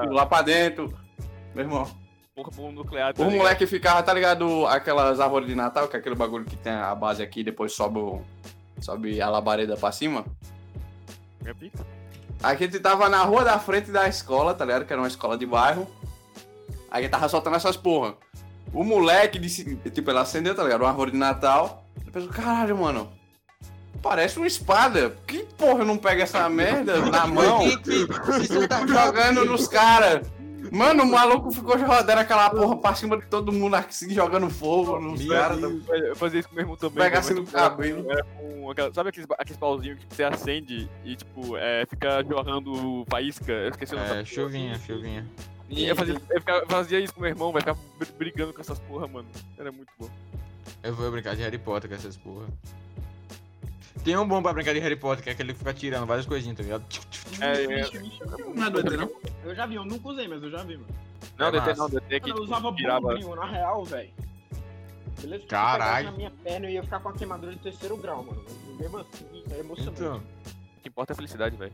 [0.00, 0.90] quilos lá pra dentro.
[1.54, 1.86] Meu irmão.
[2.34, 3.12] Bomba nuclear.
[3.12, 3.38] tá O ligado?
[3.38, 4.66] moleque ficava, tá ligado?
[4.66, 7.74] Aquelas árvores de Natal, que é aquele bagulho que tem a base aqui e depois
[7.74, 8.22] sobe, o-
[8.80, 10.24] sobe a labareda pra cima.
[11.42, 11.86] Minha pica.
[12.42, 14.86] A gente tava na rua da frente da escola, tá ligado?
[14.86, 15.86] Que era uma escola de bairro.
[16.90, 18.14] A gente tava soltando essas porra.
[18.72, 20.80] O moleque disse, tipo, ele acendeu, tá ligado?
[20.80, 21.84] Uma árvore de Natal.
[22.00, 23.10] Ele pensou, caralho, mano.
[24.08, 25.16] Parece uma espada.
[25.26, 27.60] Que porra não pego essa merda na mão?
[28.68, 30.26] Tá jogando nos caras.
[30.72, 34.98] Mano, o maluco ficou rodando aquela porra pra cima de todo mundo assim, jogando fogo
[35.00, 35.60] nos caras.
[35.62, 36.96] Eu fazia isso com meu irmão também.
[36.98, 38.10] Pega cara, assim no cabelo.
[38.10, 43.04] Era com aquela- sabe aqueles, aqueles pauzinhos que você acende e, tipo, é, fica jorrando
[43.08, 43.52] faísca?
[43.52, 44.20] Eu esqueci o nome.
[44.20, 45.24] É, chuvinha, chuvinha.
[45.70, 48.60] E eu fazia, eu ficava- fazia isso com meu irmão, vai ficar br- brigando com
[48.60, 49.28] essas porra, mano.
[49.56, 50.08] Era muito bom.
[50.82, 52.46] Eu vou brincar de Harry Potter com essas porra.
[54.06, 56.24] Tem um bom pra brincar de Harry Potter, que é aquele que fica tirando várias
[56.26, 56.84] coisinhas, tá ligado?
[57.40, 57.90] É, é.
[58.54, 59.10] Não é doido, não?
[59.44, 60.86] Eu já vi, eu nunca usei, mas eu já vi, mano.
[61.36, 61.76] Não, É DT massa.
[61.82, 63.00] não, DT que eu usava tirava.
[63.00, 64.10] bombril, na real, velho.
[65.20, 65.44] Beleza?
[65.48, 66.12] Caralho.
[66.12, 68.44] na minha perna, eu ia ficar com a queimadura de terceiro grau, mano.
[68.78, 70.00] Mesmo assim, é emocionante.
[70.00, 71.72] Então, O que importa é a felicidade, velho.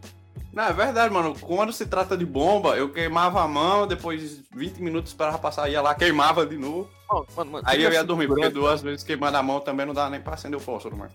[0.54, 1.38] Não, é verdade, mano.
[1.38, 5.68] Quando se trata de bomba, eu queimava a mão, depois de 20 minutos esperava passar,
[5.68, 6.88] ia lá, queimava de novo.
[7.10, 9.92] Mano, mano, mano, Aí eu ia dormir, porque duas vezes queimando a mão também não
[9.92, 11.12] dá nem pra acender o fósforo, mano.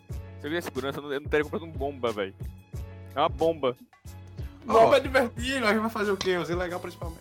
[0.47, 2.33] Se eu tivesse segurança, eu não, eu não teria comprado um bomba, velho.
[3.13, 3.75] É uma bomba.
[4.65, 6.37] Bomba é divertido, a gente vai fazer o quê?
[6.37, 7.19] Os ilegal principalmente.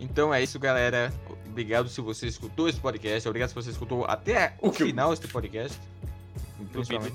[0.00, 1.12] Então é isso, galera.
[1.46, 3.28] Obrigado se você escutou esse podcast.
[3.28, 5.78] Obrigado se você escutou até o O final desse podcast.
[6.72, 7.14] Principalmente.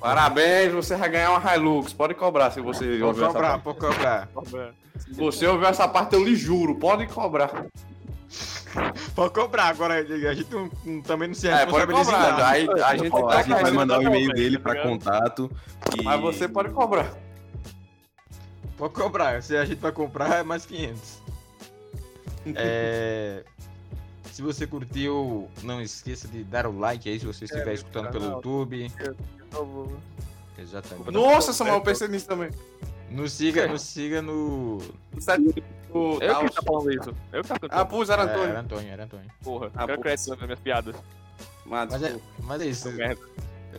[0.00, 1.92] Parabéns, você vai ganhar uma Hilux.
[1.92, 3.62] Pode cobrar se você Pode ouviu essa cobrar, parte.
[3.62, 4.28] pode cobrar.
[4.34, 4.74] Bomba.
[4.98, 6.74] Se você ouviu essa parte, eu lhe juro.
[6.76, 7.66] Pode cobrar.
[9.14, 9.64] Pode cobrar.
[9.68, 12.18] Agora, a gente não- não- também não se É, pode cobrar.
[12.30, 12.48] nada.
[12.48, 14.88] Aí a gente Ó, a gente vai mandar o e-mail dele tá pra ligado?
[14.88, 15.50] contato.
[15.98, 16.02] E...
[16.02, 17.12] mas você pode cobrar.
[18.76, 19.42] Pode cobrar.
[19.42, 21.22] Se a gente vai comprar, é mais 500.
[22.54, 23.42] É...
[24.30, 28.24] Se você curtiu, não esqueça de dar o like aí se você estiver escutando pelo.
[28.34, 28.92] YouTube.
[30.58, 31.10] Exatamente.
[31.10, 32.50] Nossa, Samuel, eu pensei nisso também.
[33.10, 34.78] Nos siga, nos siga no.
[35.90, 37.14] O- Eu ah, que tá falando isso.
[37.32, 37.86] Eu que tá Ah, cantando.
[37.86, 38.48] pus, era É, Antônio.
[38.50, 39.30] era Antônio, era Antônio.
[39.42, 39.70] Porra.
[39.74, 40.96] Ah, quero crédito nas minhas piadas.
[41.64, 42.92] Mas, Mas é, mas é isso.
[42.92, 43.20] Merda.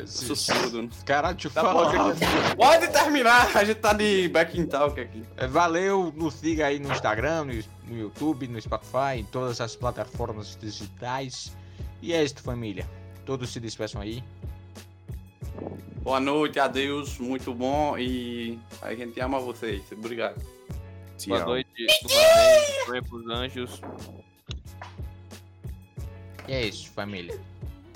[0.05, 0.89] Se- Sussurdo.
[1.05, 2.16] Caralho, deixa eu Tá falar.
[2.55, 5.24] Pode terminar, a gente tá de back in talk aqui.
[5.36, 7.53] É, Valeu, nos siga aí no Instagram, no,
[7.91, 11.51] no YouTube, no Spotify, em todas as plataformas digitais.
[11.99, 12.88] E é isso, família.
[13.26, 14.24] Todos se despeçam aí.
[16.03, 19.82] Boa noite, adeus, muito bom e a gente ama vocês.
[19.91, 20.39] Obrigado.
[21.26, 21.47] Boa Tchau.
[21.47, 21.70] noite,
[22.86, 23.82] Sonho pros anjos.
[26.47, 27.39] E é isso, família.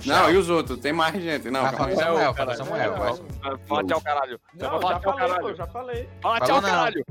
[0.05, 0.80] Não, e os outros?
[0.80, 1.49] Tem mais gente.
[1.51, 1.95] Não, Ah, calma aí.
[1.95, 2.55] fala Samuel, fala.
[2.55, 3.59] Samuel.
[3.67, 4.39] Fala tchau, caralho.
[4.55, 5.41] Não, Fala já tchau, falei, caralho.
[5.47, 6.09] pô, já falei.
[6.22, 6.69] Fala tchau, não.
[6.69, 7.05] caralho.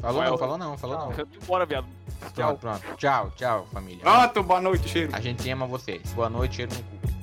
[0.00, 1.12] Falou não, falou não, falou não.
[1.46, 1.86] Bora, viado.
[2.34, 2.96] Pronto, pronto.
[2.96, 4.00] Tchau, tchau, família.
[4.00, 5.14] Pronto, boa noite, cheiro.
[5.14, 6.10] A gente ama vocês.
[6.14, 7.17] Boa noite, cheiro no cu.